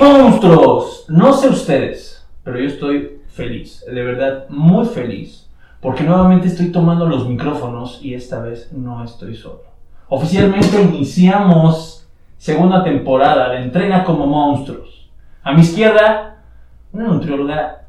[0.00, 5.46] Monstruos, no sé ustedes, pero yo estoy feliz, de verdad muy feliz,
[5.78, 9.64] porque nuevamente estoy tomando los micrófonos y esta vez no estoy solo.
[10.08, 12.08] Oficialmente iniciamos
[12.38, 15.10] segunda temporada de Entrena como Monstruos.
[15.42, 16.38] A mi izquierda,
[16.92, 17.82] una nutrióloga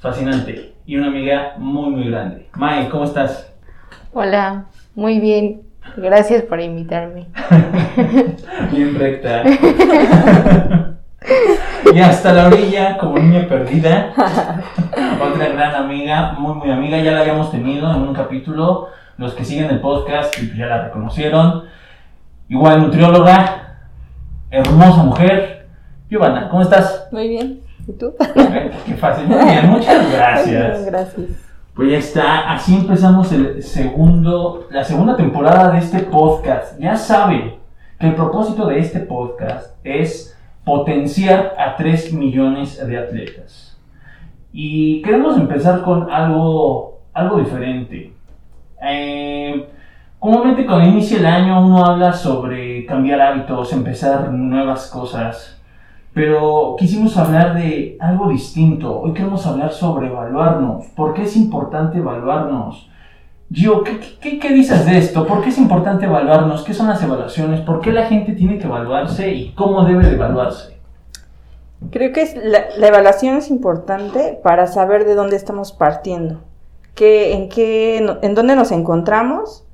[0.00, 2.48] fascinante y una amiga muy muy grande.
[2.54, 3.54] Mai, ¿cómo estás?
[4.12, 4.64] Hola,
[4.96, 5.62] muy bien.
[5.96, 7.28] Gracias por invitarme.
[8.72, 9.44] Bien recta.
[11.94, 14.12] y hasta la orilla, como niña perdida.
[14.16, 16.98] Otra gran amiga, muy, muy amiga.
[16.98, 18.88] Ya la habíamos tenido en un capítulo.
[19.16, 21.64] Los que siguen el podcast pues ya la reconocieron.
[22.48, 23.76] Igual, nutrióloga,
[24.50, 25.68] hermosa mujer.
[26.10, 27.08] Giovanna, ¿cómo estás?
[27.10, 27.60] Muy bien.
[27.86, 28.14] ¿Y tú?
[28.86, 29.26] Qué fácil.
[29.26, 30.86] Muy bien, muchas gracias.
[30.86, 31.26] Gracias.
[31.74, 36.78] Pues ya está, así empezamos el segundo, la segunda temporada de este podcast.
[36.78, 37.56] Ya saben
[37.98, 40.33] que el propósito de este podcast es
[40.64, 43.78] potenciar a 3 millones de atletas.
[44.52, 48.12] Y queremos empezar con algo, algo diferente.
[48.82, 49.68] Eh,
[50.18, 55.60] comúnmente cuando inicia el año uno habla sobre cambiar hábitos, empezar nuevas cosas.
[56.12, 59.00] Pero quisimos hablar de algo distinto.
[59.00, 60.86] Hoy queremos hablar sobre evaluarnos.
[60.94, 62.88] ¿Por qué es importante evaluarnos?
[63.52, 65.26] Gio, ¿qué, qué, dices de esto?
[65.26, 66.64] ¿Por qué es importante evaluarnos?
[66.64, 67.60] ¿Qué son las evaluaciones?
[67.60, 70.78] ¿Por qué la gente tiene que evaluarse y cómo debe de evaluarse?
[71.90, 76.40] Creo que la, evaluación es importante para saber de dónde estamos partiendo,
[76.94, 79.64] qué, en, qué, en dónde nos encontramos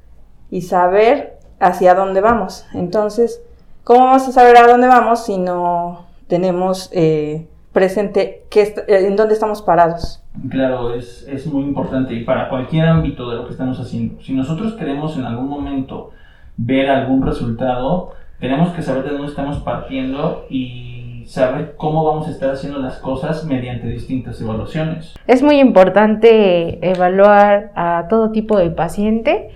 [0.51, 2.67] y saber hacia dónde vamos.
[2.75, 3.41] Entonces,
[3.85, 9.17] ¿cómo vamos a saber a dónde vamos si no tenemos eh, presente qué, eh, en
[9.17, 10.23] dónde estamos parados.
[10.49, 14.21] Claro, es, es, muy importante y para cualquier ámbito de lo que estamos haciendo.
[14.23, 16.11] Si nosotros queremos en algún momento
[16.57, 22.31] ver algún resultado, tenemos que saber de dónde estamos partiendo y saber cómo vamos a
[22.31, 25.15] estar haciendo las cosas mediante distintas evaluaciones.
[25.27, 29.51] Es muy importante evaluar a todo tipo de paciente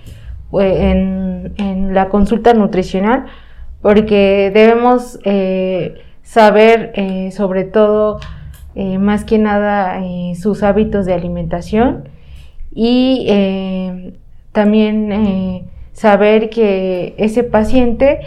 [0.52, 3.26] eh, en, en la consulta nutricional
[3.84, 8.18] porque debemos eh, saber eh, sobre todo
[8.74, 12.08] eh, más que nada eh, sus hábitos de alimentación
[12.74, 13.28] y
[14.50, 18.18] también saber que ese paciente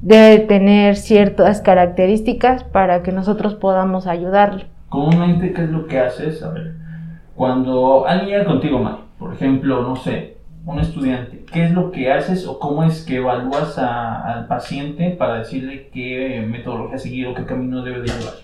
[0.00, 4.66] debe tener ciertas características para que nosotros podamos ayudarle.
[4.88, 6.40] Comúnmente, ¿qué es lo que haces?
[6.44, 6.74] A ver,
[7.34, 10.36] cuando alguien contigo, Mari, por ejemplo, no sé,
[10.66, 15.38] un estudiante, ¿qué es lo que haces o cómo es que evalúas al paciente para
[15.38, 18.34] decirle qué metodología seguir o qué camino debe de llevar?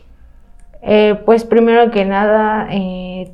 [0.82, 3.32] Eh, pues primero que nada, eh,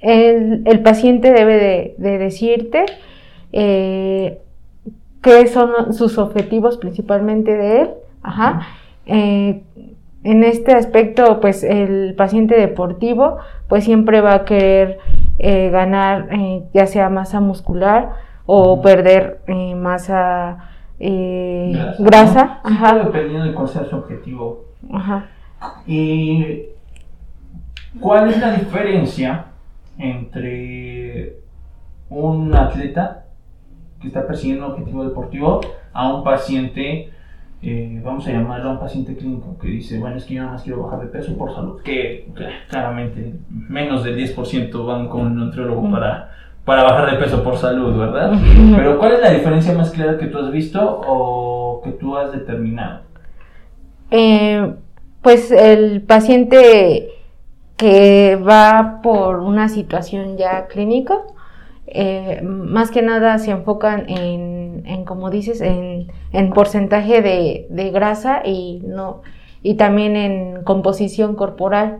[0.00, 2.84] el, paciente debe de, decirte
[3.52, 4.40] eh,
[5.22, 7.90] qué son sus objetivos principalmente de él.
[8.22, 8.66] Ajá.
[9.06, 9.64] en
[10.44, 13.38] este aspecto, pues el paciente deportivo,
[13.68, 14.98] pues siempre va a querer
[15.42, 18.10] eh, ganar eh, ya sea masa muscular
[18.44, 20.66] o perder eh, masa
[21.98, 22.60] grasa.
[23.04, 24.66] Dependiendo de cuál sea su objetivo.
[25.86, 26.64] ¿Y
[27.98, 29.46] cuál es la diferencia
[29.96, 31.36] entre
[32.10, 33.24] un atleta
[34.00, 35.60] que está persiguiendo un objetivo deportivo
[35.92, 37.10] a un paciente
[37.62, 40.54] eh, vamos a llamarlo a un paciente clínico que dice, bueno, es que yo nada
[40.54, 42.26] más quiero bajar de peso por salud, que
[42.68, 46.30] claramente menos del 10% van con un nutriólogo para,
[46.64, 48.32] para bajar de peso por salud, ¿verdad?
[48.76, 52.32] Pero ¿cuál es la diferencia más clara que tú has visto o que tú has
[52.32, 53.00] determinado?
[54.10, 54.74] Eh,
[55.20, 57.10] pues el paciente
[57.76, 61.18] que va por una situación ya clínica,
[61.86, 67.90] eh, más que nada se enfocan en, en como dices, en, en porcentaje de, de,
[67.90, 69.22] grasa y, no,
[69.62, 71.98] y también en composición corporal.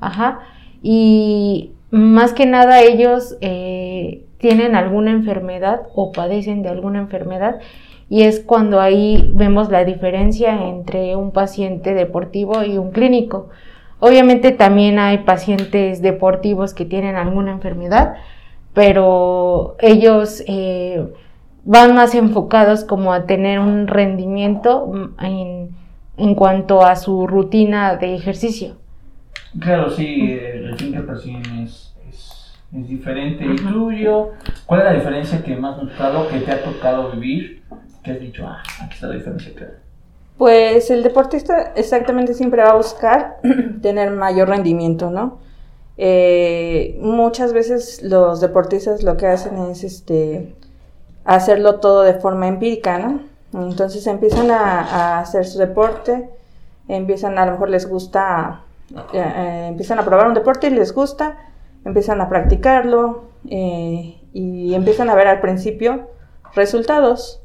[0.00, 0.40] Ajá.
[0.82, 7.60] Y más que nada ellos eh, tienen alguna enfermedad o padecen de alguna enfermedad
[8.10, 13.48] y es cuando ahí vemos la diferencia entre un paciente deportivo y un clínico.
[14.00, 18.14] Obviamente también hay pacientes deportivos que tienen alguna enfermedad,
[18.74, 21.06] pero ellos eh,
[21.64, 25.70] van más enfocados como a tener un rendimiento en,
[26.16, 28.76] en, cuanto a su rutina de ejercicio.
[29.58, 33.44] Claro, sí, el fin que persiguen es, es, es, diferente.
[33.44, 34.30] ¿Y tuyo?
[34.66, 37.62] ¿Cuál es la diferencia que más notado, que te ha tocado vivir?
[38.02, 38.46] ¿Qué has dicho?
[38.46, 39.72] Ah, aquí está la diferencia, claro.
[40.38, 43.40] Pues el deportista exactamente siempre va a buscar
[43.82, 45.38] tener mayor rendimiento, ¿no?
[45.98, 50.54] Eh, muchas veces los deportistas lo que hacen es este,
[51.30, 53.20] hacerlo todo de forma empírica, ¿no?
[53.52, 56.28] Entonces empiezan a, hacer su deporte,
[56.88, 58.62] empiezan a lo mejor les gusta,
[58.92, 61.36] eh, eh, empiezan a probar un deporte y les gusta,
[61.84, 66.08] empiezan a practicarlo eh, y empiezan a ver al principio
[66.54, 67.40] resultados.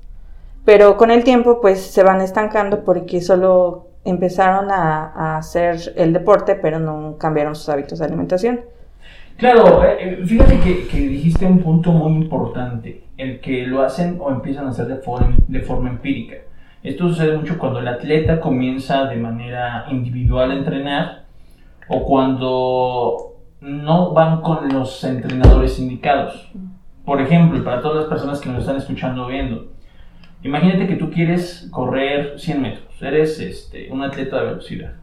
[0.63, 6.55] Pero con el tiempo pues se van estancando porque solo empezaron a, hacer el deporte
[6.55, 8.61] pero no cambiaron sus hábitos de alimentación.
[9.37, 9.81] Claro,
[10.25, 14.87] fíjate que dijiste un punto muy importante, el que lo hacen o empiezan a hacer
[14.87, 16.35] de forma, de forma empírica.
[16.83, 21.25] Esto sucede mucho cuando el atleta comienza de manera individual a entrenar
[21.87, 26.51] o cuando no van con los entrenadores indicados.
[27.03, 29.71] Por ejemplo, para todas las personas que nos están escuchando o viendo,
[30.43, 34.93] imagínate que tú quieres correr 100 metros, eres este, un atleta de velocidad.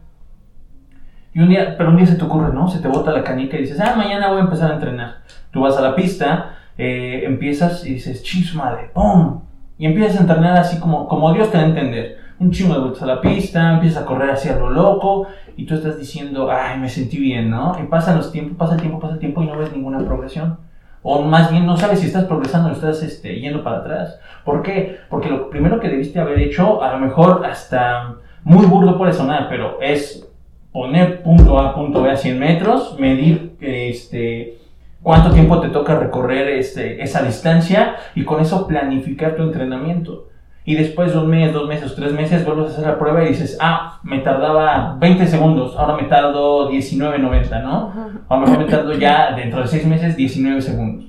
[1.33, 2.67] Y un día, pero un día se te ocurre, ¿no?
[2.67, 5.23] Se te bota la canica y dices, ah, mañana voy a empezar a entrenar.
[5.51, 9.41] Tú vas a la pista, eh, empiezas y dices, chis madre, ¡pum!
[9.77, 12.17] Y empiezas a entrenar así como, como Dios te da a entender.
[12.39, 15.65] Un chingo de vueltas a la pista, empiezas a correr así a lo loco y
[15.65, 17.77] tú estás diciendo, ay, me sentí bien, ¿no?
[17.81, 20.57] Y pasan los tiempos, pasa el tiempo, pasa el tiempo y no ves ninguna progresión.
[21.01, 24.19] O más bien no sabes si estás progresando o estás este, yendo para atrás.
[24.45, 24.99] ¿Por qué?
[25.09, 29.47] Porque lo primero que debiste haber hecho, a lo mejor hasta muy burdo puede sonar,
[29.49, 30.27] pero es
[30.71, 34.57] poner punto A, punto B a 100 metros, medir este,
[35.03, 40.29] cuánto tiempo te toca recorrer este, esa distancia y con eso planificar tu entrenamiento.
[40.65, 43.27] Y después de un mes, dos meses, tres meses, vuelves a hacer la prueba y
[43.27, 47.91] dices, ah, me tardaba 20 segundos, ahora me tardo 19.90, ¿no?
[48.29, 51.05] A lo mejor me tardo ya dentro de seis meses 19 segundos.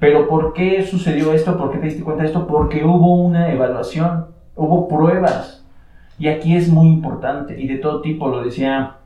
[0.00, 1.56] Pero ¿por qué sucedió esto?
[1.56, 2.48] ¿Por qué te diste cuenta de esto?
[2.48, 4.26] Porque hubo una evaluación,
[4.56, 5.64] hubo pruebas.
[6.18, 8.96] Y aquí es muy importante, y de todo tipo, lo decía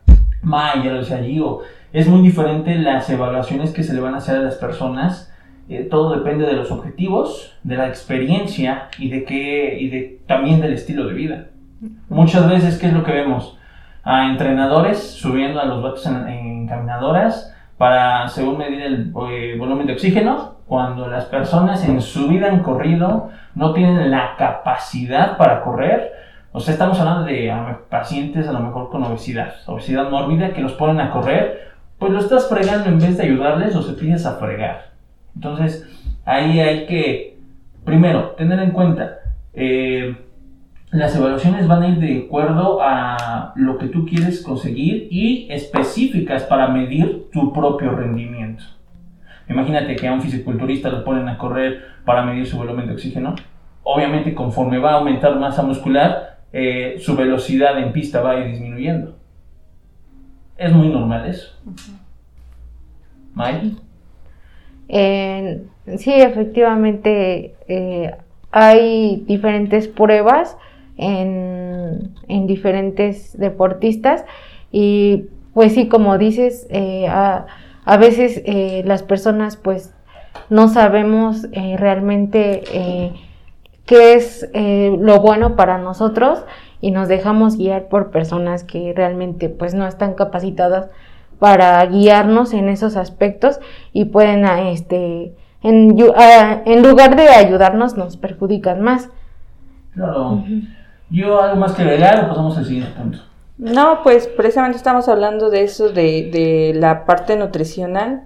[0.43, 1.61] May, ya lo decía Gio,
[1.93, 5.33] es muy diferente las evaluaciones que se le van a hacer a las personas.
[5.69, 10.61] Eh, todo depende de los objetivos, de la experiencia y de qué y de también
[10.61, 11.47] del estilo de vida.
[12.09, 13.57] Muchas veces qué es lo que vemos
[14.03, 19.95] a entrenadores subiendo a los vatos en, caminadoras para según medir el eh, volumen de
[19.95, 26.13] oxígeno cuando las personas en su vida han corrido no tienen la capacidad para correr
[26.53, 27.55] o sea, estamos hablando de
[27.89, 31.70] pacientes a lo mejor con obesidad, obesidad mórbida, que los ponen a correr,
[32.01, 34.91] pues lo estás fregando en vez de ayudarles o se pides a fregar.
[35.35, 35.87] Entonces,
[36.25, 37.39] ahí hay que,
[37.85, 39.19] primero, tener en cuenta,
[39.53, 40.17] eh,
[40.91, 46.45] las evaluaciones van a ir de acuerdo a lo que tú quieres conseguir y específicas
[46.45, 48.65] para medir tu propio rendimiento.
[49.49, 53.35] Imagínate que a un fisiculturista lo ponen a correr para medir su volumen de oxígeno.
[53.83, 58.47] Obviamente, conforme va a aumentar masa muscular, eh, su velocidad en pista va a ir
[58.53, 59.20] disminuyendo.
[60.61, 61.57] Es muy normal eso.
[63.33, 63.79] ¿May?
[65.97, 68.15] sí, efectivamente eh,
[68.51, 70.59] hay diferentes pruebas
[70.99, 74.27] en, en, diferentes deportistas
[74.71, 77.47] y pues sí, como dices, eh, a,
[77.87, 78.43] a, veces
[78.85, 79.95] las personas pues
[80.51, 81.47] no sabemos
[81.79, 83.15] realmente
[83.91, 86.45] qué es eh, lo bueno para nosotros
[86.81, 90.89] y nos dejamos guiar por personas que realmente pues no están capacitadas
[91.39, 93.61] para guiarnos en esos aspectos
[93.93, 99.09] y pueden ah, este en, ah, en lugar de ayudarnos nos perjudican más.
[99.95, 100.45] Claro.
[101.11, 103.19] Yo algo más que agregar o pasamos al siguiente punto.
[103.59, 108.23] No, pues precisamente estamos hablando de eso, de, de la parte nutricional,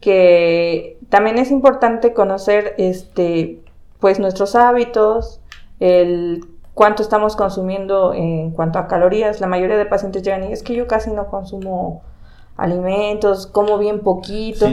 [0.00, 3.60] que también es importante conocer este
[3.98, 5.40] pues nuestros hábitos,
[5.80, 6.44] el
[6.76, 9.40] cuánto estamos consumiendo en cuanto a calorías.
[9.40, 12.02] La mayoría de pacientes llegan y es que yo casi no consumo
[12.54, 14.68] alimentos, como bien poquito,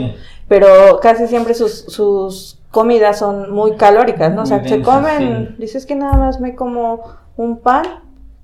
[0.46, 4.42] pero casi siempre sus, sus comidas son muy calóricas, ¿no?
[4.42, 7.00] o sea, se comen, dices que nada más me como
[7.38, 7.84] un pan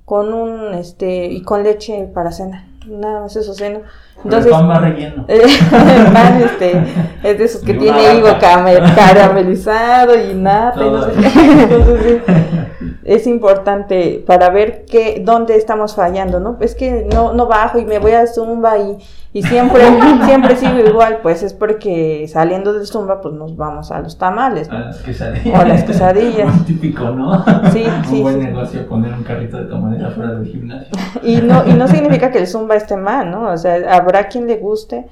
[0.07, 3.81] con un, este, y con leche para cena, nada más eso cena.
[4.25, 5.25] Entonces, el pan va relleno.
[5.29, 6.83] el pan este,
[7.23, 10.75] es de esos que tiene higo caramelizado y nada.
[10.77, 11.13] No sé.
[11.15, 12.23] Entonces,
[13.11, 16.57] es importante para ver qué, dónde estamos fallando, ¿no?
[16.61, 18.99] Es que no, no bajo y me voy a Zumba y,
[19.33, 19.83] y siempre,
[20.27, 24.69] siempre sigo igual, pues es porque saliendo del Zumba, pues nos vamos a los tamales,
[24.69, 24.77] ¿no?
[24.77, 25.59] A las quesadillas.
[25.59, 26.55] O a las quesadillas.
[26.55, 27.45] Muy típico, ¿no?
[27.73, 28.15] Sí, sí.
[28.15, 28.47] Un buen sí.
[28.47, 30.93] negocio poner un carrito de tamales afuera del gimnasio.
[31.25, 33.51] Y no, y no significa que el Zumba esté mal, ¿no?
[33.51, 35.09] O sea, habrá quien le guste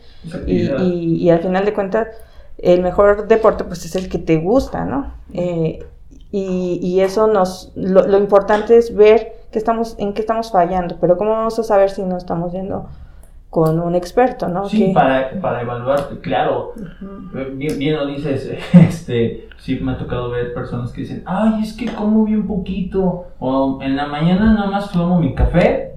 [0.47, 2.07] y, y, y al final de cuentas
[2.59, 5.15] el mejor deporte pues es el que te gusta, ¿no?
[5.33, 5.85] Eh,
[6.31, 10.97] y, y, eso nos, lo, lo, importante es ver que estamos, en qué estamos fallando,
[11.01, 12.87] pero ¿cómo vamos a saber si no estamos yendo
[13.51, 14.69] con un experto, ¿no?
[14.69, 17.57] Sí, para, para evaluar, claro, uh -huh.
[17.57, 21.73] bien, bien, lo dices, este, sí me ha tocado ver personas que dicen, ay, es
[21.73, 25.89] que como bien poquito, o en la mañana nada más tomo mi café,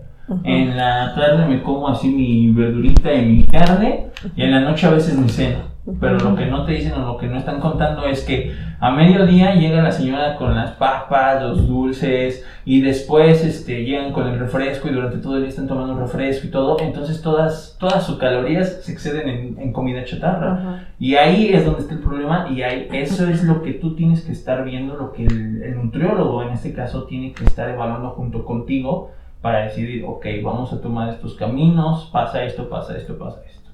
[0.45, 4.87] En la tarde me como así mi verdurita y mi carne y en la noche
[4.87, 5.70] a veces mi cena.
[5.99, 8.91] Pero lo que no te dicen o lo que no están contando es que a
[8.91, 14.37] mediodía llega la señora con las papas, los dulces y después este, llegan con el
[14.37, 16.79] refresco y durante todo el día están tomando refresco y todo.
[16.79, 20.87] Entonces todas, todas sus calorías se exceden en, en comida chatarra.
[20.99, 24.21] Y ahí es donde está el problema y ahí, eso es lo que tú tienes
[24.21, 28.11] que estar viendo, lo que el, el nutriólogo en este caso tiene que estar evaluando
[28.11, 29.11] junto contigo
[29.41, 33.71] para decidir, ok, vamos a tomar estos caminos, pasa esto, pasa esto, pasa esto.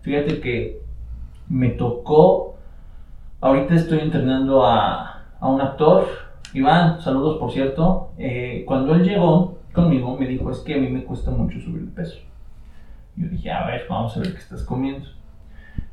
[0.00, 0.89] Fíjate que
[1.50, 2.56] me tocó,
[3.40, 6.06] ahorita estoy entrenando a, a un actor,
[6.54, 10.88] Iván, saludos por cierto, eh, cuando él llegó conmigo me dijo, es que a mí
[10.88, 12.18] me cuesta mucho subir de peso.
[13.16, 15.06] Yo dije, a ver, vamos a ver qué estás comiendo.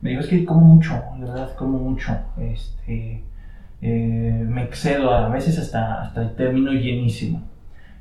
[0.01, 2.15] Me dijo, es que como mucho, de verdad, como mucho.
[2.37, 3.23] Este,
[3.81, 7.41] eh, me excedo, a veces hasta, hasta el término llenísimo.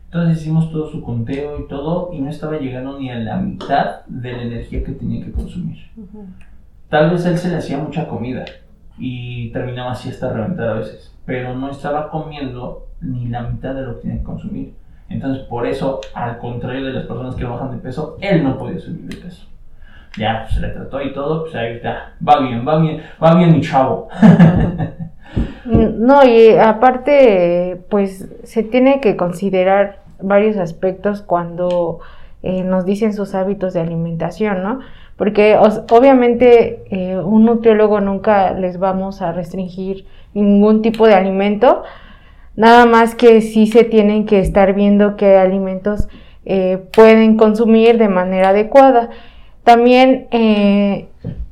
[0.07, 4.07] Entonces hicimos todo su conteo y todo y no estaba llegando ni a la mitad
[4.07, 5.79] de la energía que tenía que consumir.
[6.89, 8.45] Tal vez él se le hacía mucha comida
[8.99, 13.83] y terminaba así hasta reventar a veces, pero no estaba comiendo ni la mitad de
[13.83, 14.75] lo que tenía que consumir.
[15.09, 18.79] Entonces por eso, al contrario de las personas que bajan de peso, él no podía
[18.79, 19.47] subir de peso.
[20.17, 23.35] Ya, pues, se le trató y todo, pues ahí está, va bien, va bien, va
[23.35, 24.09] bien mi chavo.
[25.67, 31.99] No, y aparte, pues se tiene que considerar varios aspectos cuando
[32.43, 34.81] eh, nos dicen sus hábitos de alimentación, ¿no?
[35.17, 40.05] Porque obviamente eh, un nutriólogo nunca les vamos a restringir
[40.35, 41.85] ningún tipo de alimento,
[42.55, 46.09] nada más que sí se tienen que estar viendo qué alimentos
[46.45, 49.09] eh, pueden consumir de manera adecuada.
[49.65, 50.29] También,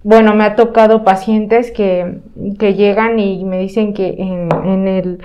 [0.04, 2.18] bueno, me ha tocado pacientes que,
[2.60, 5.18] que llegan y me dicen que en, en, el,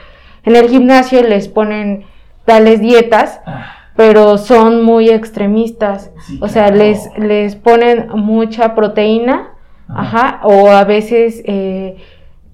[0.44, 2.06] en el gimnasio les ponen
[2.46, 6.10] tales dietas, Ah, pero son muy extremistas.
[6.26, 6.78] Sí, o sea, claro.
[6.78, 9.50] les, les ponen mucha proteína,
[9.90, 10.00] Ajá.
[10.00, 11.98] ajá, o a veces eh,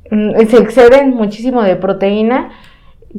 [0.10, 2.50] se exceden muchísimo de proteína,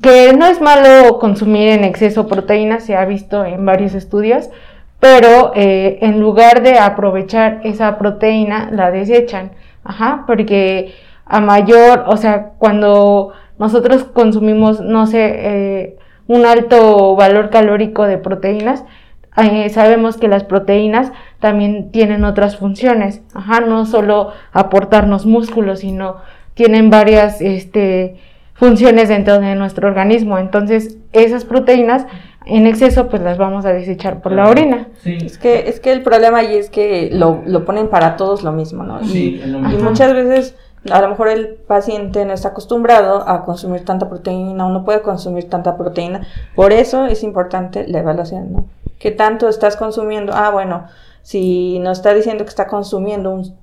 [0.02, 4.50] que no es malo consumir en exceso proteína, se ha visto en varios estudios,
[4.98, 9.52] pero eh, en lugar de aprovechar esa proteína, la desechan,
[9.84, 17.50] ajá, porque a mayor, o sea, cuando nosotros consumimos, no sé, eh, un alto valor
[17.50, 18.84] calórico de proteínas,
[19.36, 26.16] eh, sabemos que las proteínas también tienen otras funciones, ajá, no solo aportarnos músculos, sino
[26.54, 28.16] tienen varias este,
[28.54, 30.38] funciones dentro de nuestro organismo.
[30.38, 32.06] Entonces, esas proteínas
[32.46, 34.86] en exceso, pues las vamos a desechar por la orina.
[35.02, 38.42] Sí, Es que, es que el problema ahí es que lo, lo ponen para todos
[38.44, 39.02] lo mismo, ¿no?
[39.02, 40.56] Y, sí, y muchas veces
[40.90, 45.02] a lo mejor el paciente no está acostumbrado a consumir tanta proteína o no puede
[45.02, 46.26] consumir tanta proteína.
[46.54, 48.66] Por eso es importante la evaluación, ¿no?
[48.98, 50.32] ¿Qué tanto estás consumiendo?
[50.34, 50.86] Ah, bueno,
[51.22, 53.56] si nos está diciendo que está consumiendo un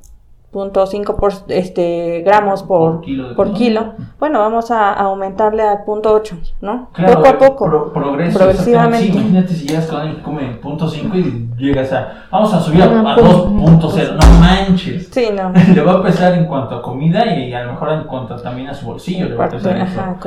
[0.53, 5.83] punto cinco por, este, gramos por, Por kilo por kilo, bueno, vamos a aumentarle al
[5.83, 6.89] punto 8, ¿no?
[6.93, 7.65] Claro, poco a poco.
[7.65, 9.07] pro- progreso, progresivamente.
[9.11, 12.25] Sí, imagínate si llegas con alguien que come punto 5 y llegas a.
[12.31, 14.13] Vamos a subir a, a punto- 2.0.
[14.13, 15.07] No manches.
[15.11, 15.51] Sí, no.
[15.73, 18.67] Le va a pesar en cuanto a comida y a lo mejor en cuanto también
[18.69, 19.99] a su bolsillo le va a pesar eso.
[19.99, 20.17] ajá.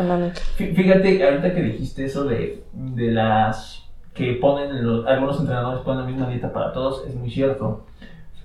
[0.59, 6.00] Fí- Fíjate, ahorita que dijiste eso de, de las que ponen, los- algunos entrenadores ponen
[6.02, 7.83] la misma dieta para todos, es muy cierto.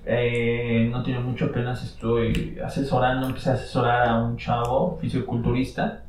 [0.04, 6.00] Eh, no tiene mucho, apenas estoy asesorando, empecé a asesorar a un chavo fisioculturista.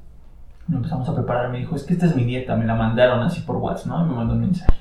[0.67, 3.21] Lo empezamos a preparar, me dijo, es que esta es mi dieta, me la mandaron
[3.21, 4.05] así por WhatsApp, ¿no?
[4.05, 4.79] Y me mandó un mensaje.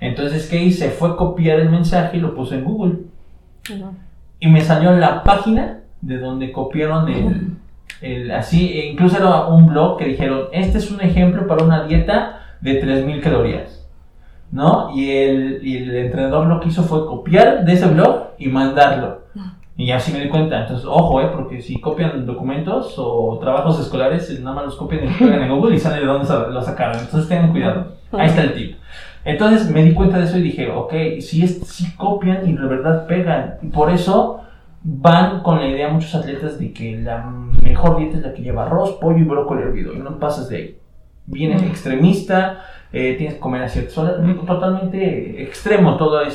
[0.00, 0.90] Entonces, ¿qué hice?
[0.90, 2.98] Fue copiar el mensaje y lo puse en Google.
[3.72, 3.94] Ujú.
[4.40, 7.52] Y me salió la página de donde copiaron el,
[8.02, 11.84] el- así, e incluso era un blog que dijeron, este es un ejemplo para una
[11.84, 13.73] dieta de 3000 calorías.
[14.52, 14.90] ¿No?
[14.94, 19.24] Y el, y el entrenador lo que hizo fue copiar de ese blog y mandarlo.
[19.76, 20.60] Y así me di cuenta.
[20.60, 21.30] Entonces, ojo, ¿eh?
[21.32, 25.50] Porque si copian documentos o trabajos escolares, nada más los copian y los pegan en
[25.56, 27.00] Google y sale de dónde lo sacaron.
[27.00, 27.94] Entonces, tengan cuidado.
[28.12, 28.76] Ahí está el tip.
[29.24, 32.66] Entonces me di cuenta de eso y dije, ok, si, es, si copian y de
[32.66, 33.56] verdad pegan.
[33.62, 34.42] Y por eso
[34.82, 37.24] van con la idea muchos atletas de que la
[37.62, 39.94] mejor dieta es la que lleva arroz, pollo y brócoli hervido.
[39.94, 40.78] Y no pasas de ahí.
[41.26, 44.16] Viene extremista, eh, tienes que comer a ciertas horas.
[44.46, 46.26] Totalmente extremo todos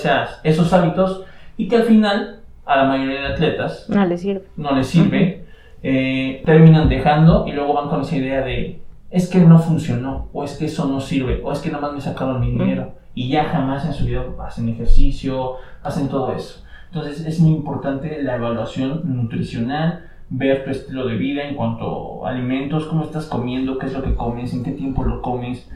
[0.44, 1.24] esos hábitos.
[1.58, 4.44] Y que al final a la mayoría de atletas No le sirve.
[4.56, 5.46] no les sirve,
[5.82, 10.44] eh, terminan dejando y luego van con esa idea de es que no funcionó, o
[10.44, 13.30] es que eso no sirve, o es que nada más me sacaron mi dinero y
[13.30, 16.64] ya jamás en su vida hacen ejercicio, hacen todo eso.
[16.92, 22.30] Entonces es muy importante la evaluación nutricional, ver tu estilo de vida en cuanto a
[22.30, 25.68] alimentos, cómo estás comiendo, qué es lo que comes, en qué tiempo lo comes.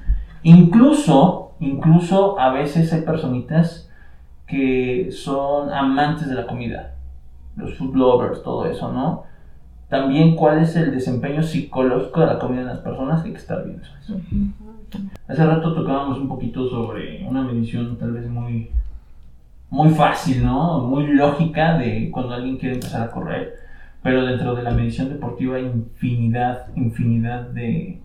[0.44, 3.90] Incluso incluso a veces hay personitas
[4.48, 6.96] que son amantes de la comida,
[7.56, 9.24] los food lovers, todo eso, ¿no?
[9.90, 13.64] También cuál es el desempeño psicológico de la comida en las personas, hay que estar
[13.64, 14.20] viendo eso.
[15.28, 18.72] Hace rato tocábamos un poquito sobre una medición tal vez muy,
[19.70, 20.82] muy fácil, ¿no?
[20.82, 23.54] Muy lógica de cuando alguien quiere empezar a correr,
[24.02, 28.02] pero dentro de la medición deportiva hay infinidad, infinidad de,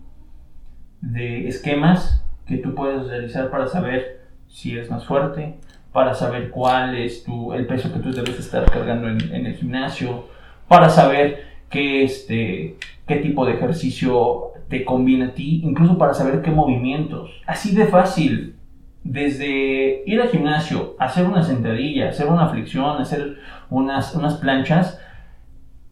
[1.01, 5.59] de esquemas que tú puedes realizar para saber si eres más fuerte,
[5.93, 10.25] para saber cuál es tu, el peso que tú debes estar cargando en, el gimnasio,
[10.67, 12.75] para saber qué, este,
[13.05, 17.29] qué tipo de ejercicio te conviene a ti, incluso para saber qué movimientos.
[17.45, 18.55] Así de fácil,
[19.03, 23.37] desde ir al gimnasio, hacer una sentadilla, hacer una flexión, hacer
[23.69, 24.99] unas, unas planchas,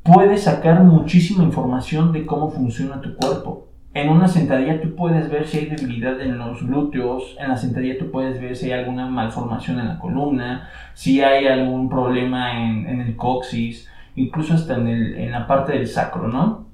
[0.01, 3.66] puedes sacar muchísima información de cómo funciona tu cuerpo.
[3.97, 7.97] En una sentadilla tú puedes ver si hay debilidad en los glúteos, en la sentadilla
[7.97, 13.01] tú puedes ver si hay alguna malformación en la columna, si hay algún problema en,
[13.01, 16.67] el coxis, incluso hasta en, el, en la parte del sacro, ¿no?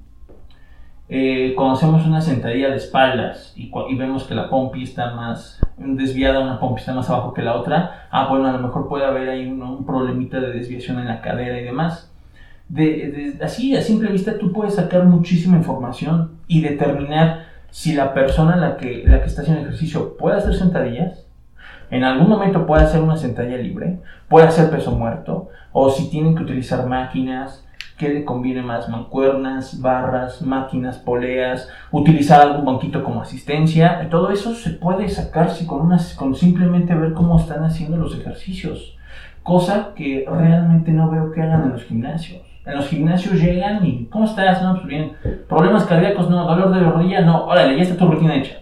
[1.08, 5.62] Eh, cuando hacemos una sentadilla de espaldas y, y, vemos que la pompi está más
[5.78, 9.06] desviada, una pompi está más abajo que la otra, ah, bueno, a lo mejor puede
[9.06, 12.13] haber ahí un, un problemita de desviación en la cadera y demás
[12.68, 18.14] de, de, así a simple vista tú puedes sacar muchísima información y determinar si la
[18.14, 21.26] persona la que, la que está haciendo ejercicio puede hacer sentadillas,
[21.90, 26.36] en algún momento puede hacer una sentadilla libre, puede hacer peso muerto, o si tienen
[26.36, 27.66] que utilizar máquinas,
[27.98, 34.54] qué le conviene más, mancuernas, barras, máquinas, poleas, utilizar algún banquito como asistencia, todo eso
[34.54, 38.96] se puede sacarse con, una, con simplemente ver cómo están haciendo los ejercicios,
[39.42, 42.53] cosa que realmente no veo que hagan en los gimnasios.
[42.66, 44.62] En los gimnasios llegan y, ¿cómo estás?
[44.62, 45.12] No, pues bien.
[45.48, 46.46] Problemas cardíacos, no.
[46.46, 47.44] Dolor de rodilla, no.
[47.44, 48.58] Órale, ya está tu rutina hecha.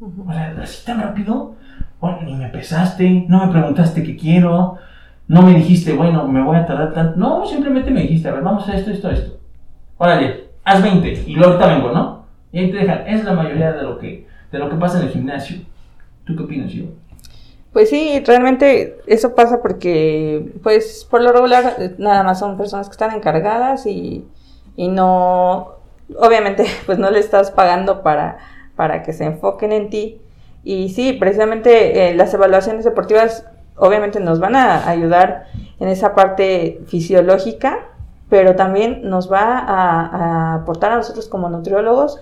[0.00, 1.54] O sea, así tan rápido.
[2.00, 4.76] Bueno, ni me pesaste, no me preguntaste qué quiero,
[5.28, 7.16] no me dijiste, bueno, me voy a tardar tanto.
[7.16, 9.38] No, simplemente me dijiste, a ver, vamos a esto, esto, esto.
[9.98, 12.24] Órale, haz 20 y luego ahorita vengo, ¿no?
[12.50, 13.04] Y ahí te dejan.
[13.06, 15.58] Es la mayoría de lo que, de lo que pasa en el gimnasio.
[16.24, 16.86] ¿Tú qué opinas, yo?
[17.72, 22.92] Pues sí, realmente eso pasa porque, pues por lo regular, nada más son personas que
[22.92, 24.28] están encargadas y,
[24.76, 25.76] y no,
[26.18, 28.38] obviamente, pues no le estás pagando para,
[28.76, 30.20] para que se enfoquen en ti.
[30.64, 35.46] Y sí, precisamente eh, las evaluaciones deportivas obviamente nos van a ayudar
[35.80, 37.78] en esa parte fisiológica,
[38.28, 42.20] pero también nos va a aportar a nosotros como nutriólogos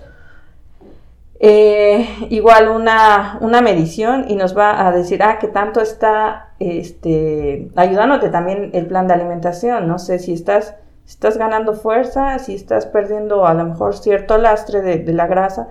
[1.43, 7.71] eh, igual una, una, medición y nos va a decir, ah, que tanto está este,
[7.75, 9.87] ayudándote también el plan de alimentación.
[9.87, 10.75] No sé si estás,
[11.07, 15.69] estás ganando fuerza, si estás perdiendo a lo mejor cierto lastre de, de la grasa,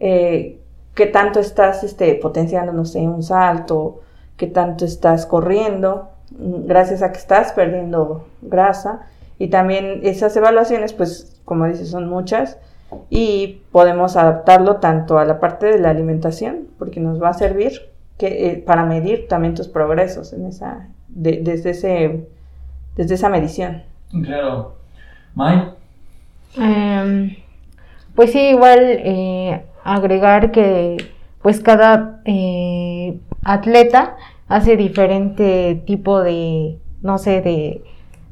[0.00, 0.60] eh,
[0.96, 4.00] que tanto estás este, potenciando, no sé, un salto,
[4.36, 9.02] que tanto estás corriendo, mm, gracias a que estás perdiendo grasa.
[9.38, 12.58] Y también esas evaluaciones, pues, como dices, son muchas
[13.10, 17.90] y podemos adaptarlo tanto a la parte de la alimentación, porque nos va a servir
[18.16, 22.26] que, eh, para medir también tus progresos en esa, de, desde, ese,
[22.96, 23.82] desde esa medición.
[24.24, 24.74] Claro.
[25.34, 25.72] May.
[26.60, 27.38] Eh,
[28.14, 30.96] pues sí, igual eh, agregar que
[31.42, 34.16] pues cada eh, atleta
[34.48, 37.84] hace diferente tipo de, no sé, de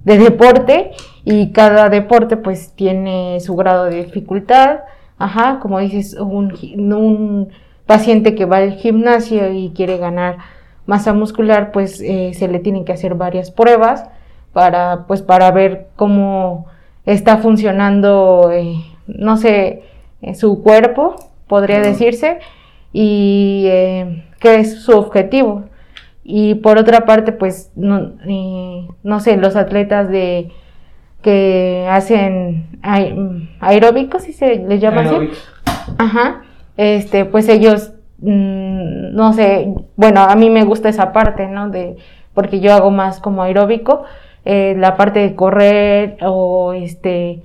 [0.07, 0.93] de deporte
[1.25, 4.81] y cada deporte pues tiene su grado de dificultad.
[5.19, 6.55] Ajá, como dices, un,
[6.93, 7.49] un
[7.87, 10.39] paciente que va al gimnasio y quiere ganar
[10.87, 14.05] masa muscular, pues eh, se le tienen que hacer varias pruebas
[14.53, 16.67] para, pues, para ver cómo
[17.05, 18.77] está funcionando, eh,
[19.09, 19.83] no sé,
[20.23, 21.17] eh, su cuerpo,
[21.49, 22.39] podría decirse,
[22.93, 23.65] y
[24.39, 25.65] qué es su objetivo.
[26.29, 30.51] Y por otra parte, pues, no, eh, no sé, los atletas de
[31.23, 32.81] que hacen
[33.61, 35.15] aeróbicos, si se les llama así.
[35.99, 36.43] Ajá.
[36.77, 41.71] Este, pues ellos, mm, no sé, bueno, a mí me gusta esa parte, ¿no?
[41.71, 41.97] De,
[42.35, 44.03] porque yo hago más como aeróbico,
[44.45, 47.41] eh, la parte de correr o este,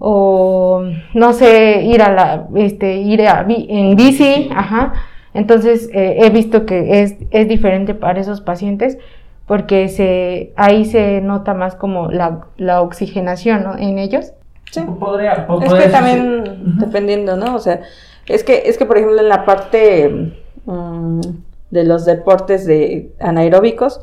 [0.00, 0.82] o
[1.14, 4.94] no sé, ir a la, este, ir a, en bici, ajá
[5.34, 8.98] entonces eh, he visto que es, es diferente para esos pacientes
[9.46, 13.76] porque se, ahí se nota más como la, la oxigenación ¿no?
[13.76, 14.32] en ellos.
[14.70, 14.80] Sí.
[15.00, 17.56] Podría, es que también dependiendo, ¿no?
[17.56, 17.80] O sea,
[18.26, 21.20] es que, es que por ejemplo en la parte um,
[21.70, 24.00] de los deportes de anaeróbicos,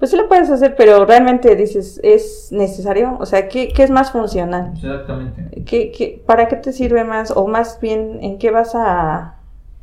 [0.00, 3.16] pues sí lo puedes hacer, pero realmente dices, ¿es necesario?
[3.20, 4.72] O sea, ¿qué, qué es más funcional?
[4.74, 5.62] Exactamente.
[5.64, 7.32] ¿Qué, qué, ¿Para qué te sirve más?
[7.32, 9.37] O más bien, ¿en qué vas a,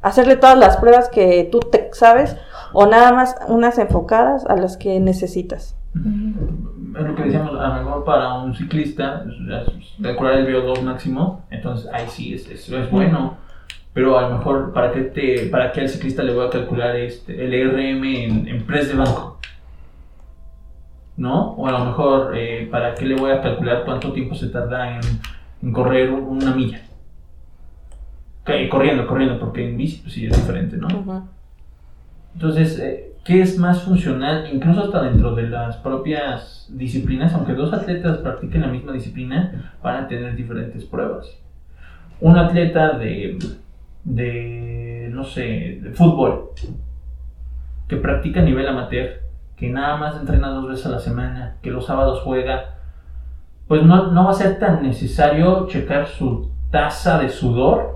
[0.06, 2.38] hacerle todas las pruebas que tú te sabes
[2.74, 5.76] o nada más unas enfocadas a las que necesitas.
[5.96, 9.26] Es lo que decíamos, a lo mejor para un ciclista,
[10.04, 13.38] calcular el VO2 máximo, entonces ahí sí es, es, es bueno.
[13.94, 16.96] Pero a lo mejor, ¿para qué, te, para qué al ciclista le voy a calcular
[16.98, 19.40] este, el ERM en, en press de banco?
[21.18, 21.52] ¿No?
[21.54, 24.98] O a lo mejor, eh, ¿para qué le voy a calcular cuánto tiempo se tarda
[24.98, 25.02] en,
[25.64, 26.82] en correr una milla?
[28.70, 30.88] Corriendo, corriendo, porque en bici pues sí es diferente, ¿no?
[32.36, 34.48] Entonces, eh, ¿qué es más funcional?
[34.54, 40.04] Incluso hasta dentro de las propias disciplinas, aunque dos atletas practiquen la misma disciplina, van
[40.04, 41.28] a tener diferentes pruebas.
[42.22, 43.40] Un atleta de,
[44.04, 46.52] de no sé, de fútbol,
[47.88, 49.22] que practica a nivel amateur,
[49.56, 52.76] que nada más entrena dos veces a la semana, que los sábados juega,
[53.68, 57.96] pues no, no va a ser tan necesario checar su tasa de sudor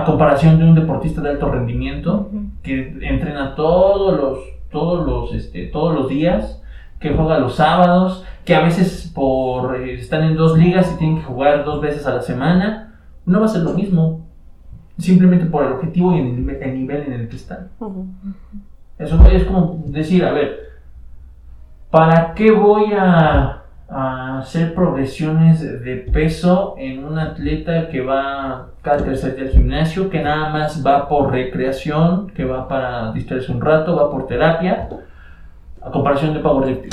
[0.00, 2.30] a comparación de un deportista de alto rendimiento
[2.62, 4.38] que entrena todos los,
[4.70, 6.62] todos los, este, todos los días,
[7.00, 11.18] que juega los sábados, que a veces por eh, están en dos ligas y tienen
[11.18, 12.94] que jugar dos veces a la semana,
[13.26, 14.26] no va a ser lo mismo,
[14.98, 17.68] simplemente por el objetivo y el, nive- el nivel en el que están.
[18.98, 20.58] Eso es como decir, a ver,
[21.90, 28.98] ¿para qué voy a, a hacer progresiones de peso en un atleta que va cada
[29.04, 33.60] tercer día al gimnasio, que nada más va por recreación, que va para distraerse un
[33.60, 34.88] rato, va por terapia,
[35.82, 36.90] a comparación de powerlifting?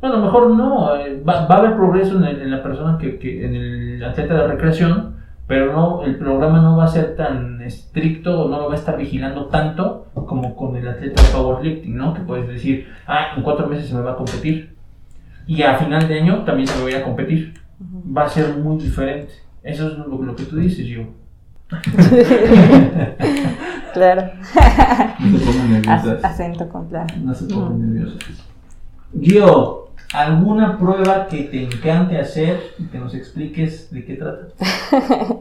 [0.00, 3.18] Bueno, mejor no, eh, va, va a haber progreso en, el- en la persona que,
[3.18, 7.60] que- en el atleta de recreación, pero no, el programa no va a ser tan
[7.60, 12.14] estricto no lo va a estar vigilando tanto como con el atleta de powerlifting, ¿no?
[12.14, 14.74] Que puedes decir, ah, en cuatro meses se me va a competir
[15.50, 17.54] y a final de año también se me voy a competir.
[18.16, 19.32] Va a ser muy diferente.
[19.62, 21.02] Eso es lo, lo que tú dices, yo.
[23.92, 24.30] Claro.
[25.18, 27.12] No se pongan Ac- acento con claro.
[27.24, 28.20] No se pongan nerviosos.
[29.20, 34.46] Gio, ¿alguna prueba que te encante hacer y que nos expliques de qué trata?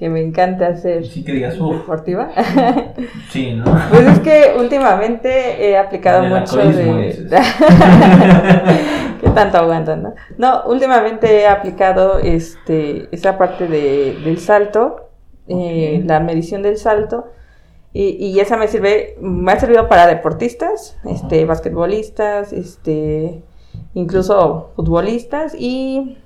[0.00, 2.30] Que me encanta hacer Sí que digas, deportiva.
[3.28, 3.64] sí, ¿no?
[3.90, 7.14] Pues es que últimamente he aplicado mucho de...
[9.20, 10.14] ¿Qué tanto aguantan, no?
[10.38, 15.10] No, últimamente he aplicado este, esa parte de, del salto,
[15.46, 17.30] eh, la medición del salto,
[17.92, 21.46] y, y esa me sirve, me ha servido para deportistas, este, Ajá.
[21.48, 23.42] basquetbolistas, este,
[23.94, 26.18] incluso futbolistas y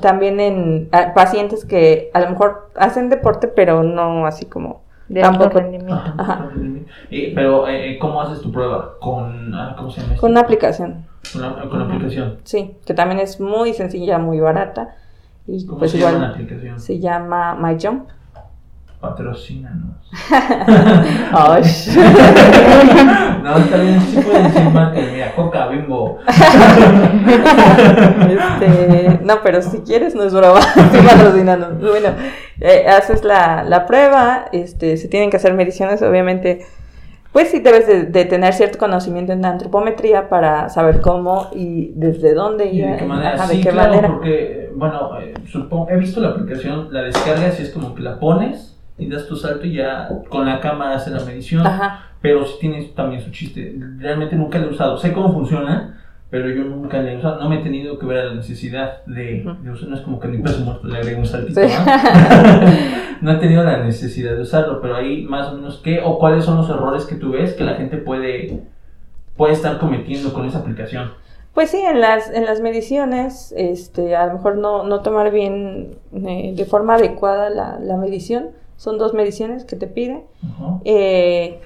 [0.00, 5.22] también en a- pacientes que a lo mejor hacen deporte, pero no así como De
[5.22, 5.58] alto Tampoco.
[5.60, 5.94] rendimiento.
[6.18, 6.50] Ajá.
[7.10, 8.94] Eh, pero, eh, ¿cómo haces tu prueba?
[9.00, 10.16] Con, ah, ¿cómo se llama?
[10.16, 11.04] con una aplicación.
[11.32, 11.82] Con Ajá.
[11.84, 12.36] aplicación.
[12.44, 14.94] Sí, que también es muy sencilla, muy barata.
[15.48, 16.78] Y ¿Cómo pues se llama la aplicación?
[16.78, 18.08] se llama MyJump.
[19.00, 19.96] Patrocínanos.
[21.32, 21.62] Ay.
[23.42, 25.00] no, está bien, sí pueden decir marca.
[25.10, 26.18] Mira, Coca, Bimbo.
[28.28, 31.70] Este, no, pero si quieres no es broma, estoy patrocinando.
[31.76, 32.10] Bueno,
[32.60, 36.66] eh, haces la, la prueba, este, se tienen que hacer mediciones, obviamente,
[37.32, 41.92] pues sí debes de, de tener cierto conocimiento en la antropometría para saber cómo y
[41.94, 43.34] desde dónde ¿Y de qué manera?
[43.34, 44.08] ajá, sí, de qué claro, manera.
[44.08, 48.18] porque, bueno, eh, supongo, he visto la aplicación, la descargas y es como que la
[48.18, 51.66] pones y das tu salto y ya con la cámara hace la medición.
[51.66, 52.06] Ajá.
[52.22, 53.74] Pero sí tiene también su chiste.
[53.98, 54.98] Realmente nunca lo he usado.
[54.98, 57.40] Sé cómo funciona, pero yo nunca lo he usado.
[57.40, 59.88] No me he tenido que ver a la necesidad de, de usar.
[59.88, 61.66] No es como que mi peso muerto le agrego un saltito, Sí.
[61.66, 62.66] ¿no?
[63.22, 66.44] no he tenido la necesidad de usarlo, pero ahí más o menos qué o cuáles
[66.44, 68.60] son los errores que tú ves que la gente puede,
[69.36, 71.12] puede estar cometiendo con esa aplicación.
[71.54, 75.96] Pues sí, en las, en las mediciones, este, a lo mejor no, no tomar bien
[76.14, 78.50] eh, de forma adecuada la, la medición.
[78.80, 80.24] Son dos mediciones que te pide.
[80.86, 81.60] Eh,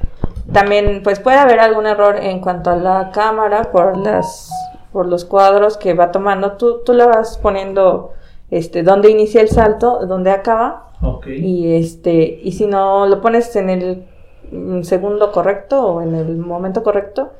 [0.53, 4.51] también pues puede haber algún error en cuanto a la cámara por las
[4.93, 6.53] por los cuadros que va tomando.
[6.53, 8.11] Tú, tú le vas poniendo
[8.51, 10.91] este dónde inicia el salto, dónde acaba.
[11.39, 14.07] Y este, y si no lo pones en el
[14.83, 17.31] segundo correcto o en el momento correcto,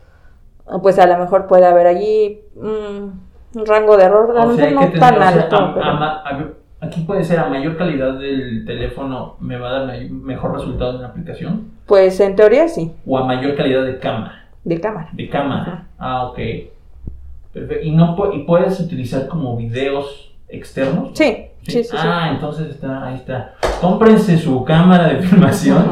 [0.83, 3.21] pues a lo mejor puede haber allí un
[3.67, 5.57] rango de error, O sea, no tan alto.
[5.57, 6.49] a- pero- a ma- a-
[6.81, 11.03] aquí puede ser a mayor calidad del teléfono me va a dar mejor resultado en
[11.03, 14.47] la aplicación Pues en teoría sí, o a mayor calidad de cámara.
[14.65, 15.09] de cámara.
[15.13, 15.87] De cámara.
[15.99, 16.39] Ah, ok.
[17.53, 17.85] Perfecto.
[17.87, 21.11] ¿Y, no, ¿Y puedes utilizar como videos externos?
[21.15, 21.85] Sí, sí, sí.
[21.85, 21.97] sí.
[21.97, 23.55] Ah, entonces está, ahí está.
[23.81, 25.85] Cómprense su cámara de filmación.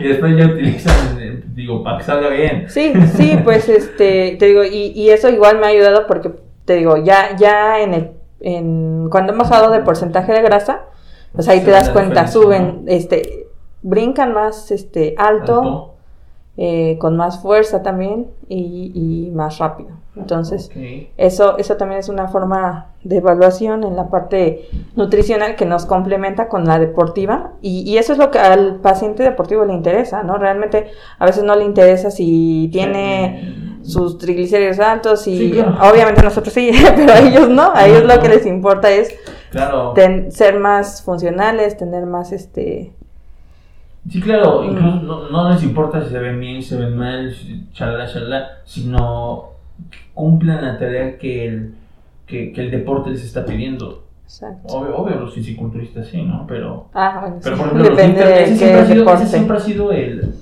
[0.00, 2.66] y después ya utilizan, eh, digo, para que salga bien.
[2.68, 6.30] Sí, sí, pues este, te digo, y, y eso igual me ha ayudado porque,
[6.70, 10.82] te digo, ya, ya en el, en, cuando he bajado de porcentaje de grasa,
[11.32, 13.48] Pues ahí te das cuenta, suben, este,
[13.82, 15.94] brincan más este, alto, Alto.
[16.56, 19.90] eh, con más fuerza también y, y más rápido.
[20.16, 20.70] Entonces,
[21.16, 26.46] eso, eso también es una forma de evaluación en la parte nutricional que nos complementa
[26.48, 30.36] con la deportiva y, y eso es lo que al paciente deportivo le interesa, ¿no?
[30.36, 30.86] Realmente
[31.18, 35.76] a veces no le interesa si tiene sus triglicéridos altos y Sí, claro.
[35.90, 39.14] obviamente nosotros sí, pero a ellos no, a ellos lo que les importa es
[39.50, 39.92] Claro.
[39.94, 42.92] ten- ser más funcionales, tener más este...
[44.08, 44.70] Sí, claro, Mm.
[44.70, 47.34] incluso no, no les importa si se ven bien, si se ven mal,
[47.72, 49.50] chalala, chalala, sino
[49.90, 51.74] que cumplan la tarea que el,
[52.26, 54.04] que, que el deporte les está pidiendo.
[54.24, 54.74] Exacto.
[54.74, 56.46] Obvio, obvio los fisiculturistas sí, ¿no?
[56.46, 59.26] Pero, Ah, bueno, pero por ejemplo, los depende lifters, de ese siempre, ha sido, ese
[59.26, 60.34] siempre ha sido el,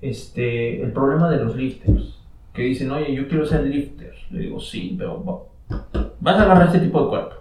[0.00, 2.18] este, el problema de los lifters.
[2.52, 4.12] Que dicen, oye, yo quiero ser lifter.
[4.30, 5.80] Le digo, sí, pero va-
[6.20, 7.34] vas a agarrar este tipo de cuerpo.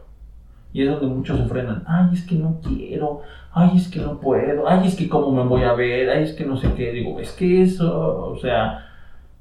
[0.74, 1.84] Y es donde muchos se frenan.
[1.86, 3.22] Ay, es que no quiero.
[3.52, 4.70] Ay, es que no puedo.
[4.70, 6.10] Ay, es que cómo me voy a ver.
[6.10, 6.92] Ay, es que no sé qué.
[6.94, 8.88] Digo, es que eso, o sea,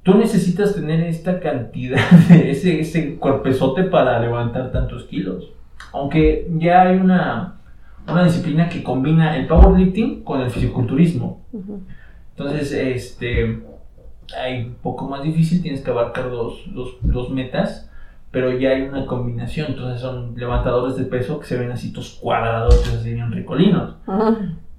[0.03, 5.49] tú necesitas tener esta cantidad de ese, ese cuerpezote para levantar tantos kilos.
[5.93, 7.55] Aunque ya hay una,
[8.09, 11.41] una disciplina que combina el powerlifting con el fisiculturismo.
[12.35, 13.59] Entonces, este,
[14.35, 17.89] hay un poco más difícil, tienes que abarcar dos, dos, dos metas,
[18.31, 19.67] pero ya hay una combinación.
[19.71, 23.95] Entonces, son levantadores de peso que se ven así todos cuadrados, así bien ricolinos.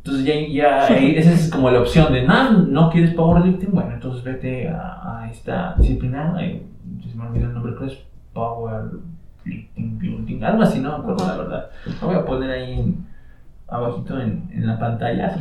[0.05, 3.93] Entonces, ya, ya ahí- esa es como la opción de, no, no quieres powerlifting, bueno,
[3.95, 6.63] entonces vete a, a esta disciplina, eh,
[7.09, 7.99] se me olvidó el nombre, que es
[8.33, 11.71] powerlifting, building, algo así, no me acuerdo la verdad.
[12.01, 13.07] Lo voy a poner ahí en-
[13.69, 15.35] abajito en, en la pantalla,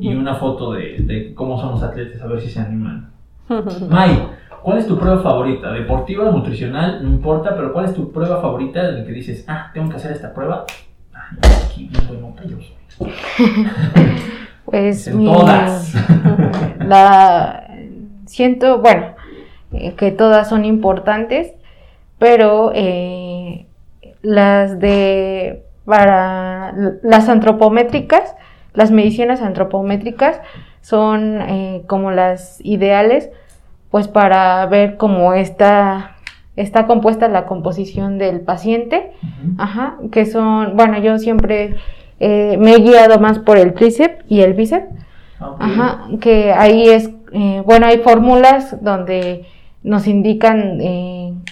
[0.00, 3.10] y una foto de, de cómo son los atletas, a ver si se animan.
[3.88, 4.28] May,
[4.62, 5.72] ¿cuál es tu prueba favorita?
[5.72, 7.02] ¿Deportiva, nutricional?
[7.02, 9.96] No importa, pero ¿cuál es tu prueba favorita de la que dices, ah, tengo que
[9.96, 10.64] hacer esta prueba?
[11.14, 11.28] Ah,
[11.66, 12.00] aquí yo
[12.60, 13.08] soy.
[14.64, 15.92] Pues En mi- todas.
[16.86, 17.68] la
[18.26, 19.06] siento, bueno,
[19.72, 21.52] eh, que todas son importantes,
[22.18, 23.66] pero eh,
[24.22, 28.34] las de para las antropométricas,
[28.72, 30.40] las mediciones antropométricas
[30.82, 33.30] son eh, como las ideales,
[33.90, 36.16] pues para ver cómo está
[36.54, 39.12] está compuesta la composición del paciente.
[39.56, 41.76] Ajá, que son, bueno, yo siempre
[42.20, 44.86] eh, me he guiado más por el tríceps y el bíceps.
[45.40, 45.56] Ok.
[45.60, 49.46] Ajá, que ahí es, eh, bueno, hay fórmulas donde
[49.82, 50.78] nos indican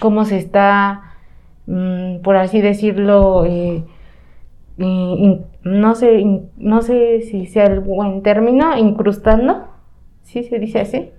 [0.01, 1.15] cómo se está,
[1.67, 3.47] mm, por así decirlo,
[4.77, 6.25] in- no sé,
[6.57, 9.69] no sé si sea el buen término, incrustando,
[10.23, 11.11] ¿sí se dice así?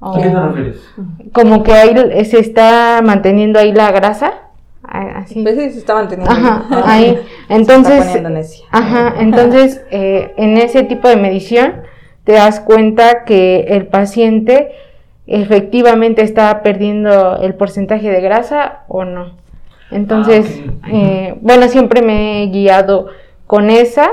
[0.00, 0.94] ¿A qué te refieres?
[1.32, 4.32] como que ahí se está manteniendo ahí la grasa,
[4.82, 5.42] así.
[5.42, 5.56] ¿Ves?
[5.74, 6.32] Se está manteniendo.
[6.32, 7.18] Ajá, ahí.
[7.48, 8.16] Entonces.
[8.70, 11.82] Ajá, entonces eh, en ese tipo de medición
[12.24, 14.72] te das cuenta que el paciente
[15.26, 19.32] efectivamente está perdiendo el porcentaje de grasa o no.
[19.90, 20.88] Entonces, Ah, ok.
[20.92, 23.06] eh, bueno, siempre me he guiado
[23.46, 24.10] con esa.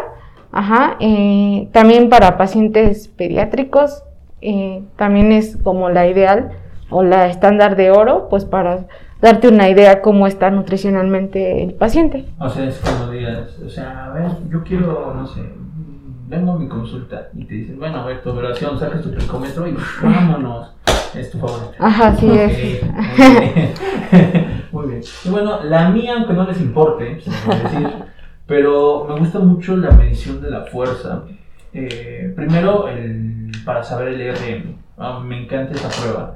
[0.52, 4.04] Ajá, eh, también para pacientes pediátricos,
[4.42, 6.52] eh, también es como la ideal
[6.90, 8.86] o la estándar de oro, pues para
[9.22, 12.26] darte una idea cómo está nutricionalmente el paciente.
[12.40, 15.42] O sea, es como digas, o sea, a ver, yo quiero, no sé,
[16.28, 19.68] vengo a mi consulta y te dicen, bueno, a ver, tu duración, sacas tu glicómetro
[19.68, 20.74] y vámonos.
[21.16, 21.72] Es tu favorito.
[21.80, 22.84] Ajá, sí es.
[23.18, 23.74] Muy bien.
[24.72, 25.02] Muy bien.
[25.24, 27.90] Y bueno, la mía, aunque no les importe, se puede decir,
[28.46, 31.24] pero me gusta mucho la medición de la fuerza.
[31.74, 34.76] Eh, primero, el, para saber el RM.
[34.98, 36.36] Ah, me encanta esa prueba.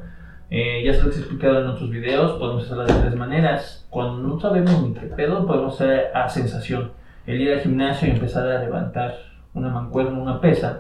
[0.50, 3.86] Eh, ya se los he explicado en otros videos, podemos hacerla de tres maneras.
[3.90, 6.92] Cuando no sabemos ni qué pedo, podemos hacer a sensación.
[7.28, 10.78] El ir al gimnasio y empezar a levantar una mancuerna, una pesa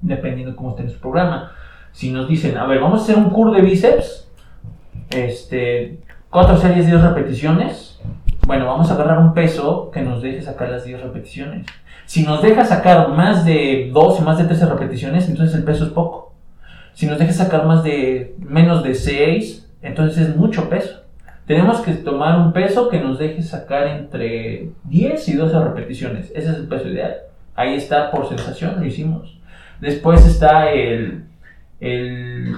[0.00, 1.52] dependiendo cómo esté en su programa.
[1.92, 4.28] Si nos dicen, a ver, vamos a hacer un curl de bíceps,
[5.10, 6.00] este,
[6.30, 8.00] cuatro series, 10 repeticiones,
[8.46, 11.66] bueno, vamos a agarrar un peso que nos deje sacar las 10 repeticiones.
[12.04, 15.90] Si nos deja sacar más de 12, más de 13 repeticiones, entonces el peso es
[15.90, 16.34] poco.
[16.92, 21.04] Si nos deja sacar más de menos de 6, entonces es mucho peso.
[21.46, 26.30] Tenemos que tomar un peso que nos deje sacar entre 10 y 12 repeticiones.
[26.34, 27.14] Ese es el peso ideal.
[27.54, 29.38] Ahí está por sensación, lo hicimos.
[29.80, 31.24] Después está el,
[31.80, 32.56] el,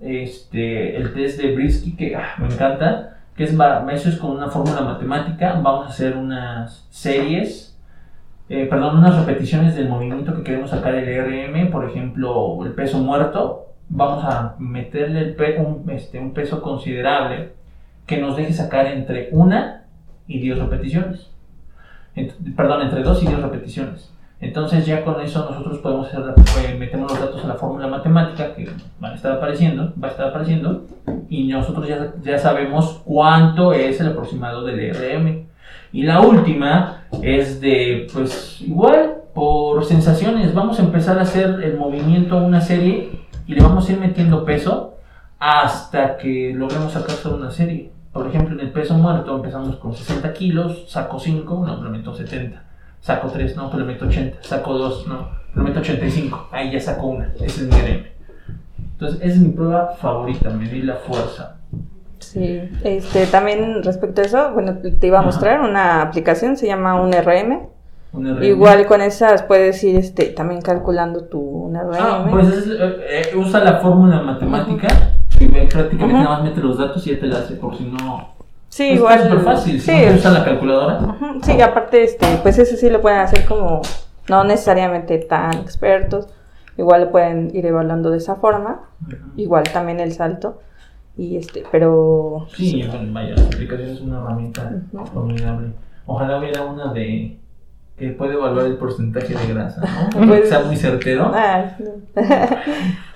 [0.00, 4.48] este, el test de Brisky, que ah, me encanta, que es, eso es con una
[4.48, 5.60] fórmula matemática.
[5.62, 7.78] Vamos a hacer unas series,
[8.48, 12.98] eh, perdón, unas repeticiones del movimiento que queremos sacar el RM, por ejemplo, el peso
[12.98, 13.66] muerto.
[13.90, 17.52] Vamos a meterle el un, este, un peso considerable
[18.06, 19.84] que nos deje sacar entre una
[20.26, 21.30] y 10 repeticiones.
[22.56, 24.10] perdón, entre 2 y 10 repeticiones.
[24.40, 26.22] Entonces ya con eso nosotros podemos hacer,
[26.64, 28.70] eh, metemos los datos a la fórmula matemática que
[29.00, 30.84] van a estar apareciendo, va a estar apareciendo,
[31.28, 35.48] y nosotros ya, ya sabemos cuánto es el aproximado del ERM.
[35.92, 41.76] Y la última es de, pues igual, por sensaciones, vamos a empezar a hacer el
[41.76, 43.10] movimiento una serie
[43.46, 44.98] y le vamos a ir metiendo peso
[45.38, 47.90] hasta que logremos sacar solo una serie.
[48.12, 52.14] Por ejemplo, en el peso muerto empezamos con 60 kilos, saco 5, no, le meto
[52.14, 52.67] 70.
[53.08, 54.36] Saco 3, no, pues le meto 80.
[54.42, 56.48] Saco 2, no, le meto 85.
[56.52, 57.32] Ahí ya saco una.
[57.40, 58.04] Ese es mi RM.
[58.92, 61.56] Entonces, esa es mi prueba favorita, medir la fuerza.
[62.18, 67.00] Sí, este, también respecto a eso, bueno, te iba a mostrar una aplicación, se llama
[67.00, 67.68] un RM.
[68.42, 71.94] Igual con esas puedes ir este, también calculando tu un RM.
[71.98, 72.72] Ah, pues es, eh,
[73.08, 74.86] eh, usa la fórmula matemática
[75.40, 78.37] y prácticamente nada más mete los datos y ya te la hace, por si no.
[78.68, 79.18] Sí, Pues igual.
[79.20, 79.80] Es súper fácil.
[79.80, 80.98] Sí, no te usa la calculadora.
[81.00, 83.82] Ujú, Sí, aparte, este, pues eso sí lo pueden hacer como
[84.28, 86.28] no necesariamente tan expertos.
[86.76, 88.82] Igual lo pueden ir evaluando de esa forma.
[89.36, 90.60] Igual también el salto.
[91.16, 95.06] Y este, pero Sí, vaya, la aplicación es una herramienta Ujú.
[95.06, 95.72] formidable.
[96.06, 97.36] Ojalá hubiera una de
[97.98, 99.80] que puede evaluar el porcentaje de grasa,
[100.14, 100.26] ¿no?
[100.28, 101.32] Pues- sea muy certero.
[101.34, 101.64] Ah,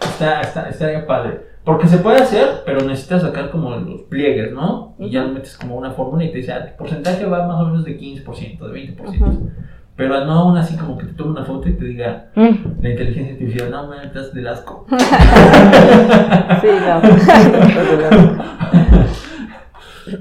[0.00, 1.51] Está, está, estaría padre.
[1.64, 4.94] Porque se puede hacer, pero necesitas sacar como los pliegues, ¿no?
[4.98, 7.66] Y ya metes como una fórmula y te dice, ah, el porcentaje va más o
[7.66, 9.28] menos de 15%, de 20%.
[9.28, 9.50] Ujú.
[9.94, 12.80] Pero no aún así como que te tome una foto y te diga Mm.
[12.82, 14.86] la inteligencia artificial, no, me das del asco.
[14.90, 17.02] sí, no.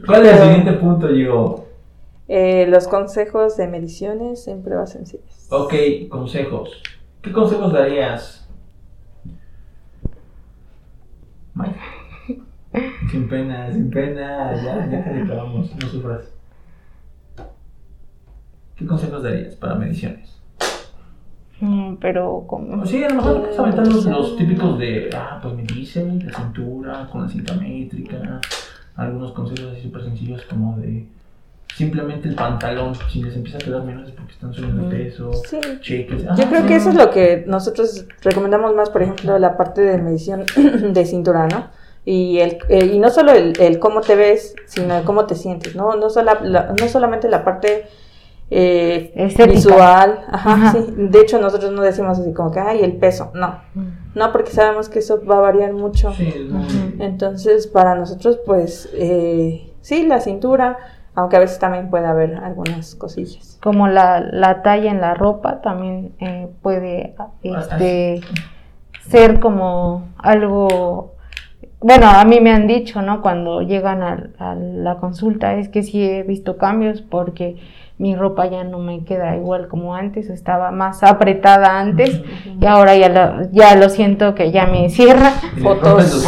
[0.05, 1.65] ¿Cuál es el siguiente punto, yo?
[2.27, 5.47] Eh, los consejos de mediciones en pruebas sencillas.
[5.49, 5.73] Ok,
[6.09, 6.81] consejos.
[7.21, 8.40] ¿Qué consejos darías?
[11.53, 11.75] Mike.
[13.11, 16.33] Sin pena, sin pena, ya, ya te acabamos, no sufras.
[18.75, 20.39] ¿Qué consejos darías para mediciones?
[21.59, 22.85] Mm, pero como...
[22.85, 26.33] Sí, a lo mejor puedes aventar los, los típicos de, ah, pues me dice la
[26.33, 28.39] cintura con la cinta métrica,
[28.95, 31.05] algunos consejos así súper sencillos como de
[31.75, 35.31] simplemente el pantalón, si les empieza a quedar menos es porque están subiendo de peso,
[35.49, 35.59] Sí.
[35.81, 36.23] cheques.
[36.23, 39.81] Yo Ah, creo que eso es lo que nosotros recomendamos más, por ejemplo, la parte
[39.81, 40.43] de medición
[40.93, 41.67] de cintura, ¿no?
[42.03, 45.35] Y, el, eh, y no solo el, el cómo te ves, sino el cómo te
[45.35, 45.95] sientes, ¿no?
[45.95, 47.85] No, sola- la- no solamente la parte
[48.53, 49.13] eh,
[49.47, 50.71] visual, ajá, Ajá.
[50.73, 50.85] sí.
[50.97, 53.61] De hecho, nosotros no decimos así como que, ay, el peso, no.
[53.75, 53.87] Mm.
[54.15, 56.11] No, porque sabemos que eso va a variar mucho.
[56.13, 56.33] Sí.
[56.99, 60.77] Entonces, para nosotros, pues, eh, sí, la cintura,
[61.15, 63.57] aunque a veces también puede haber algunas cosillas.
[63.61, 68.21] Como la, la talla en la ropa también eh, puede este,
[69.07, 71.15] ser como algo...
[71.79, 73.21] Bueno, a mí me han dicho, ¿no?
[73.21, 77.57] Cuando llegan a, a la consulta, es que sí he visto cambios porque
[78.01, 82.21] mi ropa ya no me queda igual como antes, estaba más apretada antes
[82.59, 85.29] y ahora ya lo, ya lo siento que ya me cierra.
[85.61, 86.25] Fotos.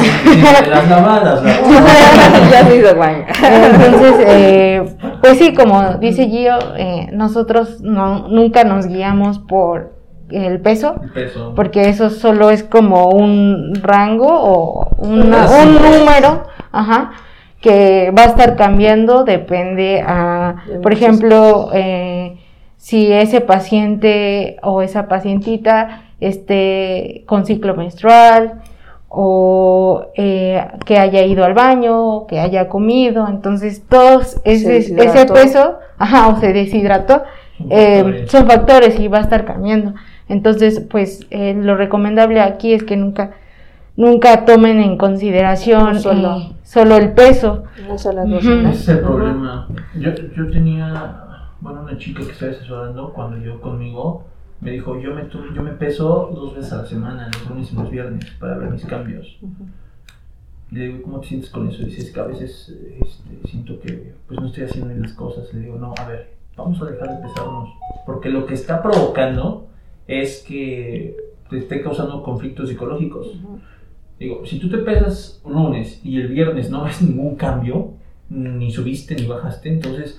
[0.69, 1.49] las lavadas, ¿no?
[2.51, 3.23] ya se hizo guay.
[3.43, 4.83] Entonces, eh,
[5.21, 9.93] pues sí, como dice Gio, eh, nosotros no, nunca nos guiamos por
[10.29, 11.53] el peso, El peso.
[11.55, 17.11] porque eso solo es como un rango o una- un número, ajá,
[17.63, 22.37] que va a estar cambiando, depende a, De por ejemplo, eh,
[22.75, 28.61] si ese paciente o esa pacientita esté con ciclo menstrual
[29.07, 34.93] o eh, que haya ido al baño, que haya comido, entonces todos ese,
[35.33, 37.23] peso, ajá, o se deshidrató,
[37.57, 38.31] Son eh, factores.
[38.31, 39.93] son factores y va a estar cambiando.
[40.27, 43.31] Entonces, pues eh, lo recomendable aquí es que nunca,
[43.95, 46.37] nunca tomen en consideración No solo.
[46.37, 47.63] eh, solo el peso.
[47.87, 47.97] No
[48.43, 48.63] dos.
[48.63, 48.69] ¿no?
[48.69, 49.67] Ese es el problema.
[49.99, 51.23] Yo, yo tenía,
[51.61, 54.25] bueno, una chica que estaba asesorando cuando llegó conmigo.
[54.61, 57.73] Me dijo, yo me, tu- yo me peso dos veces a la semana, los lunes
[57.73, 59.37] y los viernes, para ver mis cambios.
[60.71, 61.83] Y le digo, ¿cómo te sientes con eso?
[61.83, 62.69] Dice, es que a veces
[63.01, 65.53] este, siento que pues no estoy haciendo bien las cosas.
[65.53, 67.69] Le digo, no, a ver, vamos a dejar de pesarnos.
[68.05, 69.67] Porque lo que está provocando
[70.07, 71.15] es que
[71.49, 73.27] te esté causando conflictos psicológicos.
[74.23, 77.91] Digo, si tú te pesas un lunes y el viernes no ves ningún cambio,
[78.29, 80.17] ni subiste ni bajaste, entonces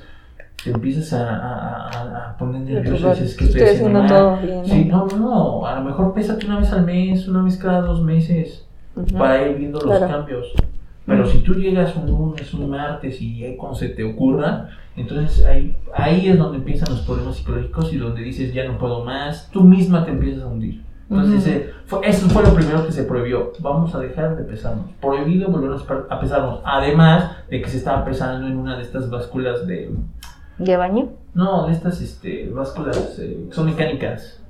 [0.63, 4.09] te empiezas a, a- a- poner nervioso y dices que estoy, Estoy haciendo mal.
[4.09, 4.67] todo bien.
[4.67, 7.81] Sí, no, no, no, a lo mejor pésate una vez al mes, una vez cada
[7.81, 9.17] dos meses, Ujú.
[9.17, 10.07] para ir viendo los Claro.
[10.07, 10.53] cambios.
[11.07, 15.75] Pero si tú llegas un lunes, un martes y cuando se te ocurra, entonces ahí,
[15.95, 19.63] ahí es donde empiezan los problemas psicológicos y donde dices ya no puedo más, tú
[19.63, 20.83] misma te empiezas a hundir.
[21.11, 23.53] Entonces fue- eso fue lo primero que se prohibió.
[23.61, 24.87] Vamos a dejar de pesarnos.
[25.01, 26.61] Prohibido volver a pe- a pesarnos.
[26.65, 29.91] Además de que se estaba pesando en una de estas básculas de,
[30.59, 31.09] de baño.
[31.35, 34.41] No, de estas este, básculas eh, son mecánicas.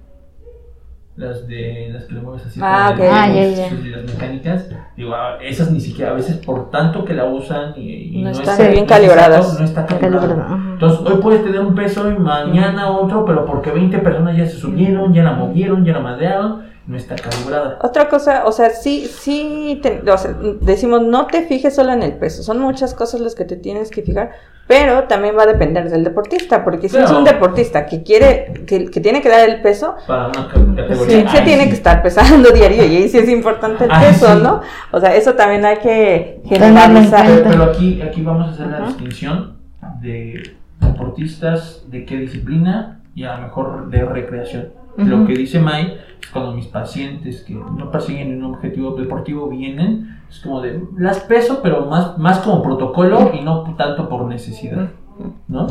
[1.17, 2.59] Las de las que le mueves así.
[2.61, 3.13] Ah, con ok.
[3.13, 3.69] el- Ah, ya.
[3.71, 4.67] sí, las mecánicas.
[4.97, 8.31] Digo, ah, esas ni siquiera, a veces por tanto que la usan y, y No
[8.31, 9.59] es- están no es bien calibradas.
[9.61, 10.59] No está ajá.
[10.73, 14.57] Entonces, hoy puedes tener un peso y mañana otro, pero porque 20 personas ya se
[14.57, 17.79] subieron, ya la movieron, ya la madrearon, no está calibrada.
[17.81, 22.03] Otra cosa, o sea, sí, sí, te- o sea, decimos no te fijes solo en
[22.03, 24.33] el peso, son muchas cosas las que te tienes que fijar,
[24.67, 28.91] pero también va a depender del deportista, porque si es un deportista que quiere, que,
[28.91, 30.49] que tiene que dar el peso, Para una
[30.95, 31.69] sí, se Ay, tiene sí.
[31.69, 34.43] que estar pesando diario y ahí sí es importante el Ay, peso, sí.
[34.43, 34.63] ¿no?
[34.91, 37.27] O sea, eso también hay que generalizar.
[37.27, 39.59] Pero, pero aquí, aquí vamos a hacer la distinción
[40.01, 44.69] de deportistas de qué disciplina y a lo mejor de recreación.
[44.97, 45.99] Lo que dice Mai
[46.33, 51.61] cuando mis pacientes que no persiguen un objetivo deportivo vienen, es como de, las peso,
[51.63, 54.89] pero más, más como protocolo y no tanto por necesidad.
[55.47, 55.69] ¿No?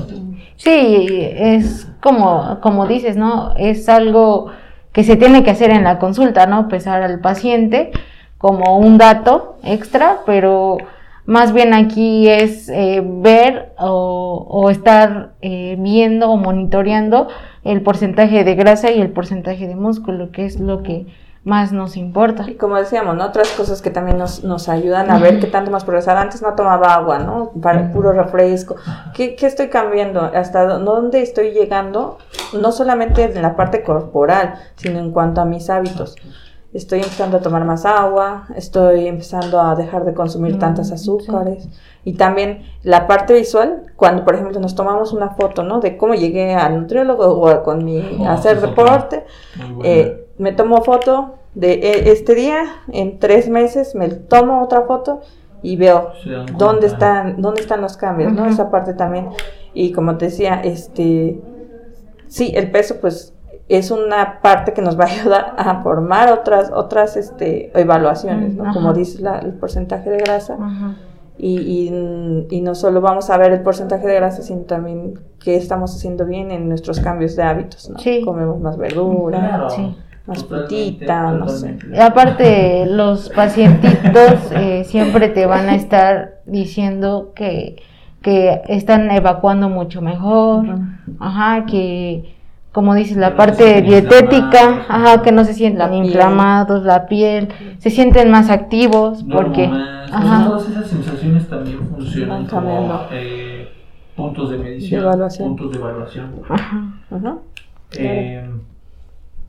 [0.56, 3.54] Sí, es como, como dices, ¿no?
[3.58, 4.48] Es algo
[4.94, 6.70] que se tiene que hacer en la consulta, ¿no?
[6.70, 7.92] Pesar al paciente
[8.38, 10.78] como un dato extra, pero
[11.26, 17.28] más bien aquí es eh, ver o, o estar eh, viendo o monitoreando
[17.64, 21.06] el porcentaje de grasa y el porcentaje de músculo, que es lo que
[21.46, 22.46] más nos importa.
[22.50, 23.26] Y como decíamos, ¿no?
[23.26, 26.16] Otras cosas que también nos, nos ayudan a ver qué tanto más progresar.
[26.16, 27.52] Antes no tomaba agua, ¿no?
[27.62, 28.76] Para puro refresco.
[29.14, 30.22] ¿Qué, qué estoy cambiando?
[30.22, 32.18] ¿Hasta dó- dónde estoy llegando?
[32.60, 36.16] No solamente en la parte corporal, sino en cuanto a mis hábitos.
[36.74, 40.94] Estoy empezando a tomar más agua, estoy empezando a dejar de consumir Mm, tantas sí.
[40.96, 41.70] azúcares.
[42.04, 45.80] Y también la parte visual, cuando por ejemplo nos tomamos una foto, ¿no?
[45.80, 49.24] De cómo llegué al nutriólogo o con mi Oh, a hacer deporte.
[49.56, 49.90] Muy buena.
[49.90, 55.22] Eh, me tomo foto de e- este día, en tres meses me tomo otra foto
[55.62, 56.10] y veo
[56.58, 58.48] dónde están, dónde están los cambios, ¿no?
[58.48, 59.30] Esa parte también.
[59.76, 61.40] Y como te decía, este,
[62.28, 63.33] sí, el peso pues
[63.70, 68.64] es una parte que nos va a ayudar a formar otras, otras, este, evaluaciones, ¿no?
[68.66, 68.74] Ajá.
[68.74, 70.58] Como dice la- el porcentaje de grasa.
[70.60, 70.96] Ajá.
[71.38, 75.56] Y, y, y no solo vamos a ver el porcentaje de grasa, sino también qué
[75.56, 77.98] estamos haciendo bien en nuestros cambios de hábitos, ¿no?
[78.00, 78.22] Sí.
[78.24, 79.98] Comemos más verdura, Claro, sí.
[80.28, 81.76] más frutita, no sé.
[82.00, 87.78] aparte, los pacientitos eh, siempre te van a estar diciendo que,
[88.22, 90.66] que están evacuando mucho mejor,
[91.20, 92.36] ajá, que
[92.74, 96.06] como dices, la parte dietética, ajá, que no se sienten La piel.
[96.06, 97.48] inflamados, la piel,
[97.78, 100.12] se sienten más activos porque, más.
[100.12, 100.46] ajá.
[100.46, 103.70] Todas esas sensaciones también funcionan como eh,
[104.16, 105.48] puntos de medición, De evaluación.
[105.50, 106.32] puntos de evaluación.
[106.50, 107.38] ajá.
[107.96, 108.50] Eh,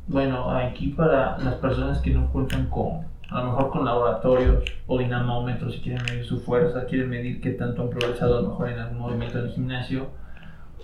[0.06, 3.00] bueno, aquí para las personas que no cuentan con,
[3.30, 7.52] a lo mejor con laboratorios o dinamómetros, si quieren medir su fuerza, quieren medir qué
[7.52, 10.08] tanto han progresado a lo mejor en algún movimiento en el gimnasio,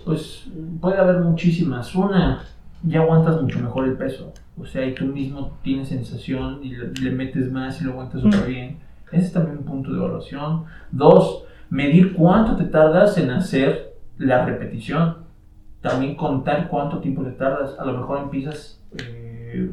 [0.05, 0.47] pues
[0.79, 1.93] puede haber muchísimas.
[1.95, 2.43] Una,
[2.83, 4.33] ya aguantas mucho mejor el peso.
[4.59, 8.21] O sea, y tú mismo tienes sensación y le, le metes más y lo aguantas
[8.21, 8.79] súper bien.
[9.11, 10.65] Ese es también un punto de evaluación.
[10.91, 15.17] Dos, medir cuánto te tardas en hacer la repetición.
[15.81, 17.77] También contar cuánto tiempo te tardas.
[17.79, 19.71] A lo mejor empiezas eh,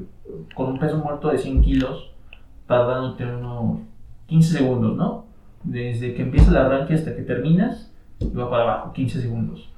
[0.55, 2.11] con un peso muerto de 100 kilos,
[2.67, 3.81] tardándote unos
[4.27, 5.25] 15 segundos, ¿no?
[5.63, 9.71] Desde que empieza el arranque hasta que terminas, y va para abajo, 15 segundos.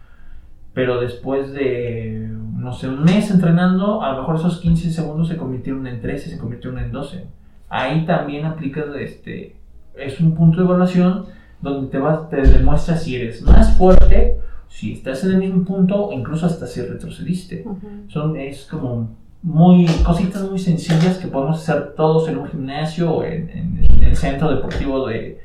[0.72, 5.36] Pero después de, no sé, un mes entrenando, a lo mejor esos 15 segundos se
[5.36, 7.24] convirtieron en 13, se convirtieron en 12.
[7.68, 9.56] Ahí también aplicas, este,
[9.96, 11.26] es un punto de evaluación
[11.60, 14.36] donde te, vas, te demuestra si eres más fuerte,
[14.68, 17.64] si estás en el mismo punto o incluso hasta si retrocediste.
[17.66, 17.88] Ujú.
[18.08, 19.10] Son, es como
[19.42, 24.04] muy, cositas muy sencillas que podemos hacer todos en un gimnasio o en, en- en
[24.04, 25.40] el centro deportivo de,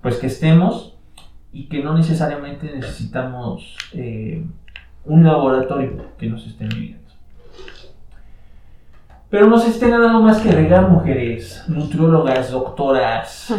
[0.00, 0.95] pues que estemos
[1.56, 4.44] y que no necesariamente necesitamos eh,
[5.06, 7.06] un laboratorio que nos esté midiendo.
[9.30, 13.54] Pero no se estén algo más que agregar mujeres, nutriólogas, doctoras,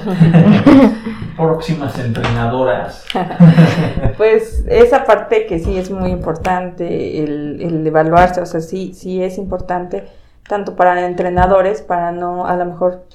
[1.37, 3.03] próximas entrenadoras.
[4.17, 9.23] Pues esa parte que sí es muy importante, el, el evaluarse, o sea, sí, sí
[9.23, 10.05] es importante,
[10.47, 13.05] tanto para entrenadores, para no, a lo mejor,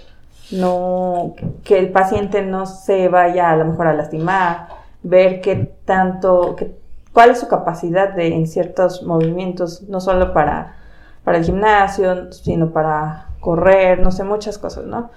[0.53, 1.35] no,
[1.65, 4.69] que el paciente no se vaya a lo mejor a lastimar,
[5.03, 6.75] ver qué tanto, qué-
[7.13, 10.77] cuál es su capacidad de, en ciertos movimientos, no solo para,
[11.25, 15.11] para el gimnasio, sino para correr, no sé, muchas cosas, ¿no?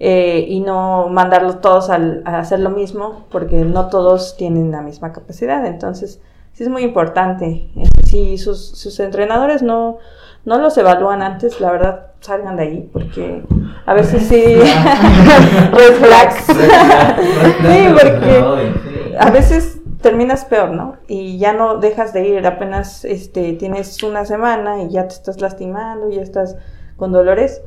[0.00, 4.82] eh, y no mandarlos todos al- a hacer lo mismo, porque no todos tienen la
[4.82, 5.64] misma capacidad.
[5.66, 6.20] Entonces,
[6.52, 7.68] sí es muy importante.
[7.76, 9.98] Eh, Si sus, sus entrenadores no,
[10.44, 13.42] no los evalúan antes, la verdad, salgan de ahí, porque
[13.86, 14.42] a veces sí.
[15.72, 16.46] Red flags.
[17.64, 20.96] Sí, porque a veces terminas peor, ¿no?
[21.08, 25.40] Y ya no dejas de ir, apenas este, tienes una semana y ya te estás
[25.40, 26.56] lastimando, y ya estás
[26.96, 27.62] con dolores.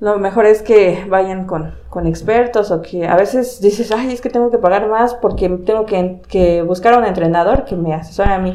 [0.00, 4.20] Lo mejor es que vayan con, con expertos o que a veces dices, ay, es
[4.20, 7.94] que tengo que pagar más porque tengo que, que buscar a un entrenador que me
[7.94, 8.54] asesore a mí.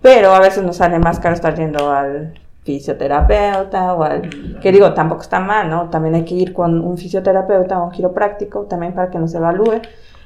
[0.00, 2.34] Pero a veces nos sale más caro estar yendo al
[2.68, 4.28] fisioterapeuta o al...
[4.60, 5.88] que digo, tampoco está mal, ¿no?
[5.88, 9.80] También hay que ir con un fisioterapeuta o un quiropráctico también para que nos evalúe.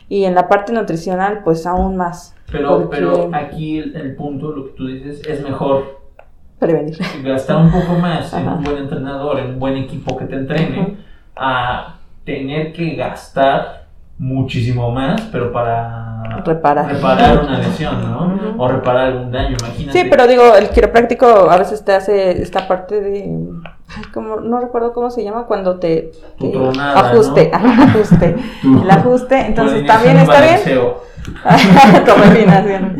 [0.09, 2.34] Y en la parte nutricional, pues aún más.
[2.51, 6.01] Pero, porque pero aquí el, el punto, lo que tú dices, es mejor
[6.59, 6.99] prevenir.
[7.22, 8.57] gastar un poco más en Ajá.
[8.57, 10.97] un buen entrenador, en un buen equipo que te entrene, Ujú.
[11.36, 13.82] a tener que gastar
[14.23, 16.87] muchísimo más, pero para Reparar.
[16.93, 18.55] reparar una lesión, ¿no?
[18.57, 19.99] O reparar algún daño, imagínate.
[19.99, 23.37] Sí, pero digo, el quiropráctico a veces te hace esta parte de...
[23.97, 26.12] ay, como, no recuerdo cómo se llama cuando te...
[26.39, 27.57] Tu te- tronada, ajuste, ¿no?
[27.59, 28.37] ajá, ajuste.
[28.62, 30.61] Tu- El ajuste, entonces también está bien.
[32.07, 32.97] afinación.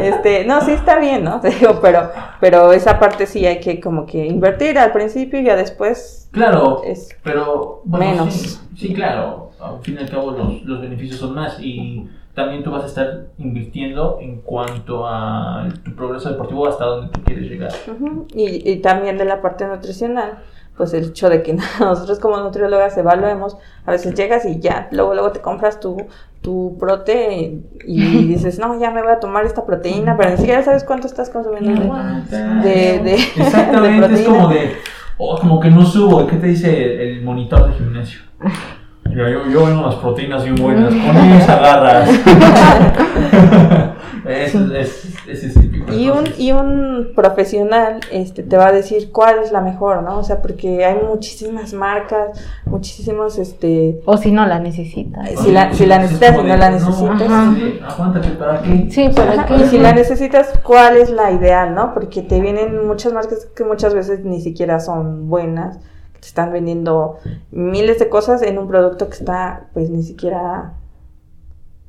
[0.00, 1.40] Este, no, sí está bien, ¿no?
[1.40, 2.10] Te digo, pero,
[2.40, 6.82] pero esa parte sí hay que como que invertir al principio y ya después Claro,
[6.84, 8.34] es pero bueno, Menos.
[8.34, 12.62] Sí, sí, claro, al fin y al cabo los, los beneficios son más y también
[12.62, 17.50] tú vas a estar invirtiendo en cuanto a tu progreso deportivo hasta donde tú quieres
[17.50, 17.72] llegar.
[17.88, 20.38] Ujú, Y, y también de la parte nutricional,
[20.76, 25.14] pues el hecho de que nosotros como nutriólogas evaluemos, a veces llegas y ya, luego
[25.14, 25.96] luego te compras tu,
[26.40, 30.62] tu prote y dices, no, ya me voy a tomar esta proteína, pero ni siquiera
[30.62, 31.92] sabes cuánto estás consumiendo
[32.30, 34.72] de, de, de- Exactamente, de es como de,
[35.16, 38.20] oh, como que no subo, ¿qué te dice el, el monitor de gimnasio?
[39.10, 42.08] Yo, yo, yo veo unas proteínas bien buenas, con ellas agarras.
[44.28, 49.38] es, es, es de Y un, y un profesional este, te va a decir cuál
[49.42, 50.18] es la mejor, ¿no?
[50.18, 54.00] O sea, porque hay muchísimas marcas, muchísimos, este...
[54.04, 55.24] O si no la necesita.
[55.26, 57.22] si la- si la Es necesitas, si no la necesitas.
[57.22, 57.54] Ajá.
[57.88, 58.86] Aguántate, ¿para qué?
[58.90, 61.94] Sí, pero Ajá, que y si la necesitas, ¿cuál es la ideal, no?
[61.94, 65.78] Porque te vienen muchas marcas que muchas veces ni siquiera son buenas,
[66.26, 67.16] están vendiendo
[67.50, 70.74] miles de cosas en un producto que está, pues, ni siquiera...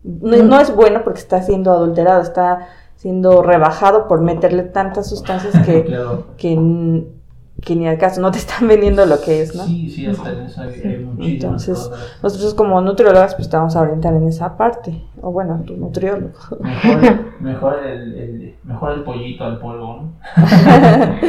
[0.03, 5.53] No, no es bueno porque está siendo adulterado, está siendo rebajado por meterle tantas sustancias
[5.65, 6.25] que, Claro.
[6.37, 6.55] que,
[7.75, 9.63] ni al caso no te están vendiendo lo que es, ¿no?
[9.65, 11.99] Sí, sí, hasta en eso hay, hay muchísimas Entonces, cosas.
[12.23, 16.31] nosotros como nutriólogas pues te vamos a orientar en esa parte, o bueno, tu nutriólogo.
[16.61, 17.01] Mejor,
[17.41, 20.13] mejor, el, el- mejor el pollito al polvo, ¿no?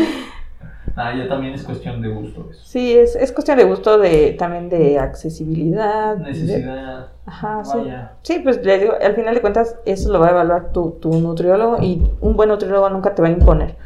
[0.96, 2.60] ah, ya también es cuestión de gusto eso.
[2.64, 6.16] Sí, es, es cuestión de gusto, de también de accesibilidad.
[6.16, 7.08] de- Necesidad.
[7.26, 7.78] ajá, sí.
[7.78, 8.12] Vaya.
[8.22, 11.12] Sí, pues le digo, al final de cuentas eso lo va a evaluar tu, tu
[11.20, 13.76] nutriólogo y un buen nutriólogo nunca te va a imponer.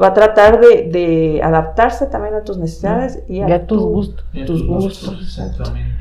[0.00, 4.24] Va a tratar de, de adaptarse también a tus necesidades y a, tus tu- gustos.
[4.32, 5.96] Ya tus tus gustos, Exactamente.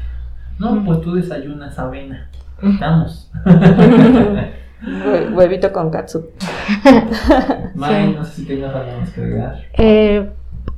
[0.60, 2.30] No, pues tú desayunas avena.
[2.62, 3.30] Estamos.
[3.46, 6.28] Hue- Huevito con katsu.
[7.76, 9.56] May, no sé si tengas algo más que agregar.
[9.78, 10.30] Eh,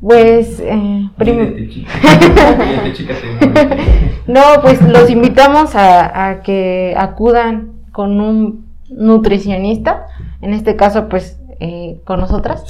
[0.01, 1.09] pues, eh,
[4.27, 10.07] no, pues los invitamos a, a que acudan con un nutricionista,
[10.41, 12.63] en este caso, pues, eh, con nosotras.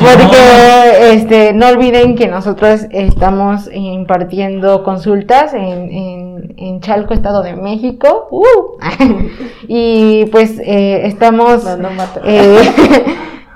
[0.00, 7.56] Porque este, no olviden que nosotros estamos impartiendo consultas en, en, en Chalco, Estado de
[7.56, 8.26] México.
[8.30, 8.78] ¡Uh!
[9.68, 12.62] y pues eh, estamos No, no eh,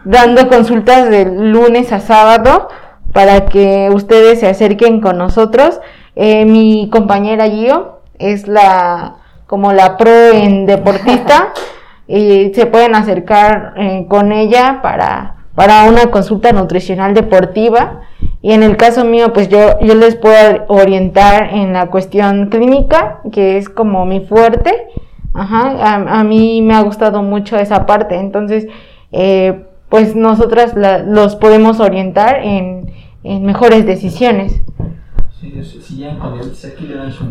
[0.07, 2.69] dando consultas de lunes a sábado
[3.13, 5.81] para que ustedes se acerquen con nosotros.
[6.15, 11.53] Eh, mi compañera Gio es la como la pro en deportista
[12.09, 18.03] y se pueden acercar eh, con ella para, para una consulta nutricional deportiva.
[18.43, 23.21] Y en el caso mío, pues yo, yo les puedo orientar en la cuestión clínica,
[23.33, 24.87] que es como mi fuerte.
[25.35, 28.15] Ajá, a, a mí me ha gustado mucho esa parte.
[28.17, 28.69] Entonces,
[29.11, 34.61] eh, pues nosotras la- los podemos orientar en, en mejores decisiones.
[35.41, 37.25] Sí, sí, si ya con él, aquí le dan su.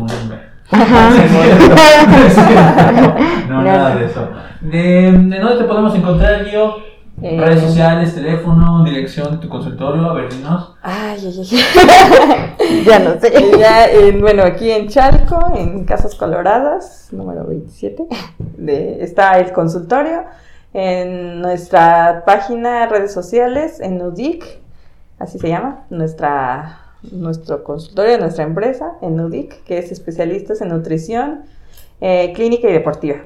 [0.70, 0.70] Ajá.
[3.48, 4.28] no, nada de eso.
[4.60, 6.74] ¿De, de dónde te podemos encontrar, Gio?
[7.22, 10.74] Eh, Redes sociales, teléfono, dirección de tu consultorio, a ver, dinos.
[10.82, 11.58] Ay, ay,
[12.60, 12.82] ay.
[12.86, 13.32] ya no sé.
[13.40, 18.02] Y ya, en- bueno, aquí en Chalco, en Casas Coloradas, número 27,
[18.58, 20.24] de, está el consultorio.
[20.72, 24.44] En nuestra página, redes sociales, en Nudic,
[25.18, 31.44] así se llama, nuestra, nuestro consultorio, nuestra empresa, en Nudic, que es especialistas en nutrición,
[32.00, 33.18] eh, clínica y deportiva.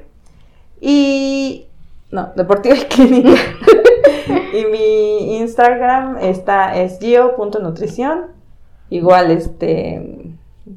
[0.79, 1.67] Y,
[2.11, 3.41] no, deportiva y clínica.
[4.53, 8.27] y mi Instagram está, es gio.nutrición.
[8.89, 10.30] Igual, este,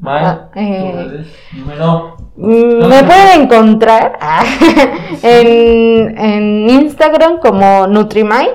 [0.05, 1.25] Ah, eh.
[1.53, 4.19] Mm, No, Me pueden encontrar
[5.23, 8.49] en, en Instagram como Nutrimay.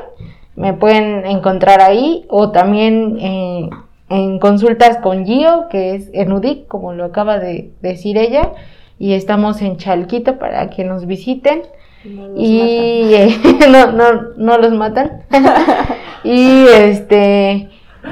[0.56, 3.70] Me pueden encontrar ahí o también eh,
[4.10, 8.52] en consultas con Gio, que es en UDIC, como lo acaba de decir ella.
[8.98, 11.62] Y estamos en Chalquito para que nos visiten.
[12.04, 12.60] No los y
[13.14, 13.38] eh,
[13.70, 15.24] no, no, no los matan.
[16.24, 17.70] y este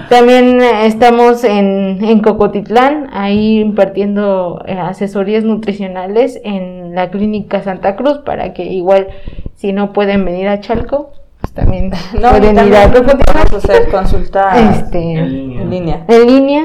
[0.10, 7.96] también eh, estamos en, en Cocotitlán, ahí impartiendo eh, asesorías nutricionales en la clínica Santa
[7.96, 9.08] Cruz para que igual
[9.56, 11.12] si no pueden venir a Chalco,
[11.42, 13.48] pues también No, pueden ir a Cocotitlán.
[13.56, 15.62] hacer consultas Este, En línea.
[15.62, 16.06] en línea.
[16.08, 16.64] en línea.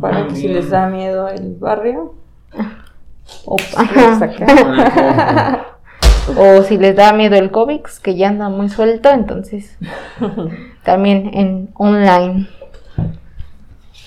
[0.00, 2.14] Para que si les da miedo el barrio,
[3.46, 4.46] O, los sacan.
[6.36, 9.78] o si les da miedo el COVID, que ya anda muy suelto, entonces
[10.82, 12.48] también en online.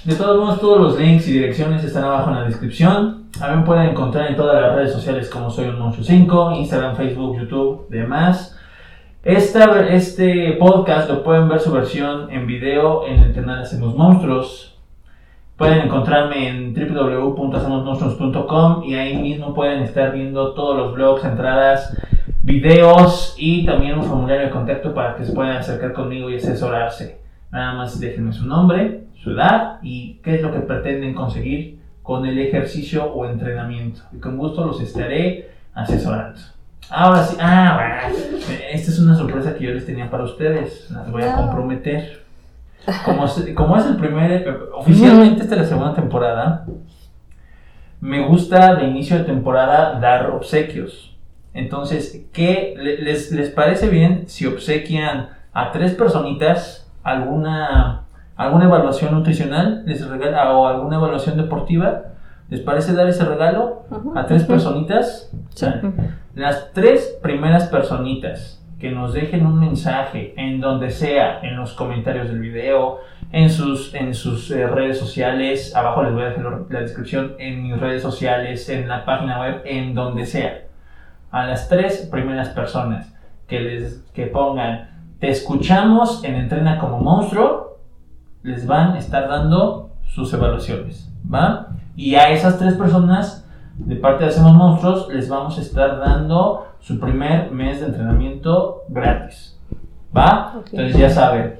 [0.03, 3.25] De todos modos, todos los links y direcciones están abajo en la descripción.
[3.41, 6.53] A mí me pueden encontrar en todas las redes sociales como soy un monstruo 5,
[6.53, 8.57] Instagram, Facebook, YouTube, demás.
[9.23, 14.66] Esta, este podcast lo pueden ver su versión en video en el canal Hacemos Monstruos.
[15.57, 21.97] Pueden encontrarme en www.hacemosmonstruos.com y ahí mismo pueden estar viendo todos los blogs, entradas,
[22.43, 27.19] videos y también un formulario de contacto para que se puedan acercar conmigo y asesorarse.
[27.51, 32.25] Nada más déjenme su nombre, su edad y qué es lo que pretenden conseguir con
[32.27, 34.01] el ejercicio o entrenamiento.
[34.13, 36.39] Y con gusto los estaré asesorando.
[36.89, 37.95] Ahora sí, ah, bueno,
[38.71, 40.89] esta es una sorpresa que yo les tenía para ustedes.
[40.91, 41.41] Las voy a No.
[41.47, 42.26] comprometer.
[43.05, 46.65] Como, es- como es el primer, oficialmente esta es la segunda temporada,
[47.99, 51.15] me gusta de inicio de temporada dar obsequios.
[51.53, 58.03] Entonces, ¿qué le- les, les parece bien si obsequian a tres personitas alguna,
[58.35, 62.03] alguna evaluación nutricional les regala, o alguna evaluación deportiva?
[62.49, 63.83] ¿Les parece dar ese regalo
[64.15, 65.29] a tres personitas?
[65.55, 65.65] Sí.
[66.35, 72.27] Las tres primeras personitas que nos dejen un mensaje en donde sea, en los comentarios
[72.27, 72.99] del video,
[73.31, 77.63] en sus, en sus eh, redes sociales, abajo les voy a dejar la descripción, en
[77.63, 80.65] mis redes sociales, en la página web, en donde sea.
[81.31, 83.13] A las tres primeras personas
[83.47, 87.79] que les que pongan, te escuchamos en Entrena como monstruo,
[88.43, 91.69] les van a estar dando sus evaluaciones, ¿va?
[91.95, 93.46] Y a esas tres personas
[93.77, 98.83] de parte de Hacemos Monstruos, les vamos a estar dando su primer mes de entrenamiento
[98.89, 99.59] gratis.
[100.15, 100.53] ¿Va?
[100.57, 100.67] Ok.
[100.71, 101.55] Entonces ya saben,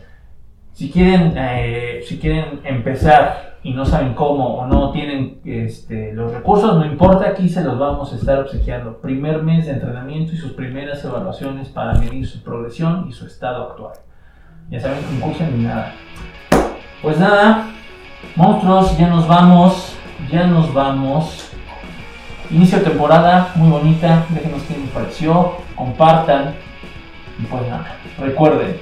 [0.74, 6.32] si quieren, eh, si quieren empezar y no saben cómo o no tienen este, los
[6.32, 8.97] recursos, no importa, aquí se los vamos a estar obsequiando.
[8.99, 13.72] Primer mes de entrenamiento y sus primeras evaluaciones para medir su progresión y su estado
[13.72, 13.93] actual.
[14.70, 15.93] Ya saben, concursen ni nada.
[17.01, 17.70] Pues nada,
[18.36, 19.95] monstruos, ya nos vamos,
[20.32, 21.47] ya nos vamos.
[22.50, 26.56] Inicio de temporada, muy bonita, déjenos qué les pareció, compartan.
[27.39, 28.78] Y pues nada, recuerden,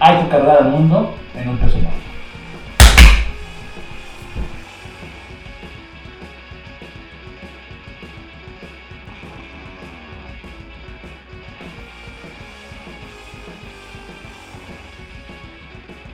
[0.00, 1.78] hay que cargar al mundo en un peso.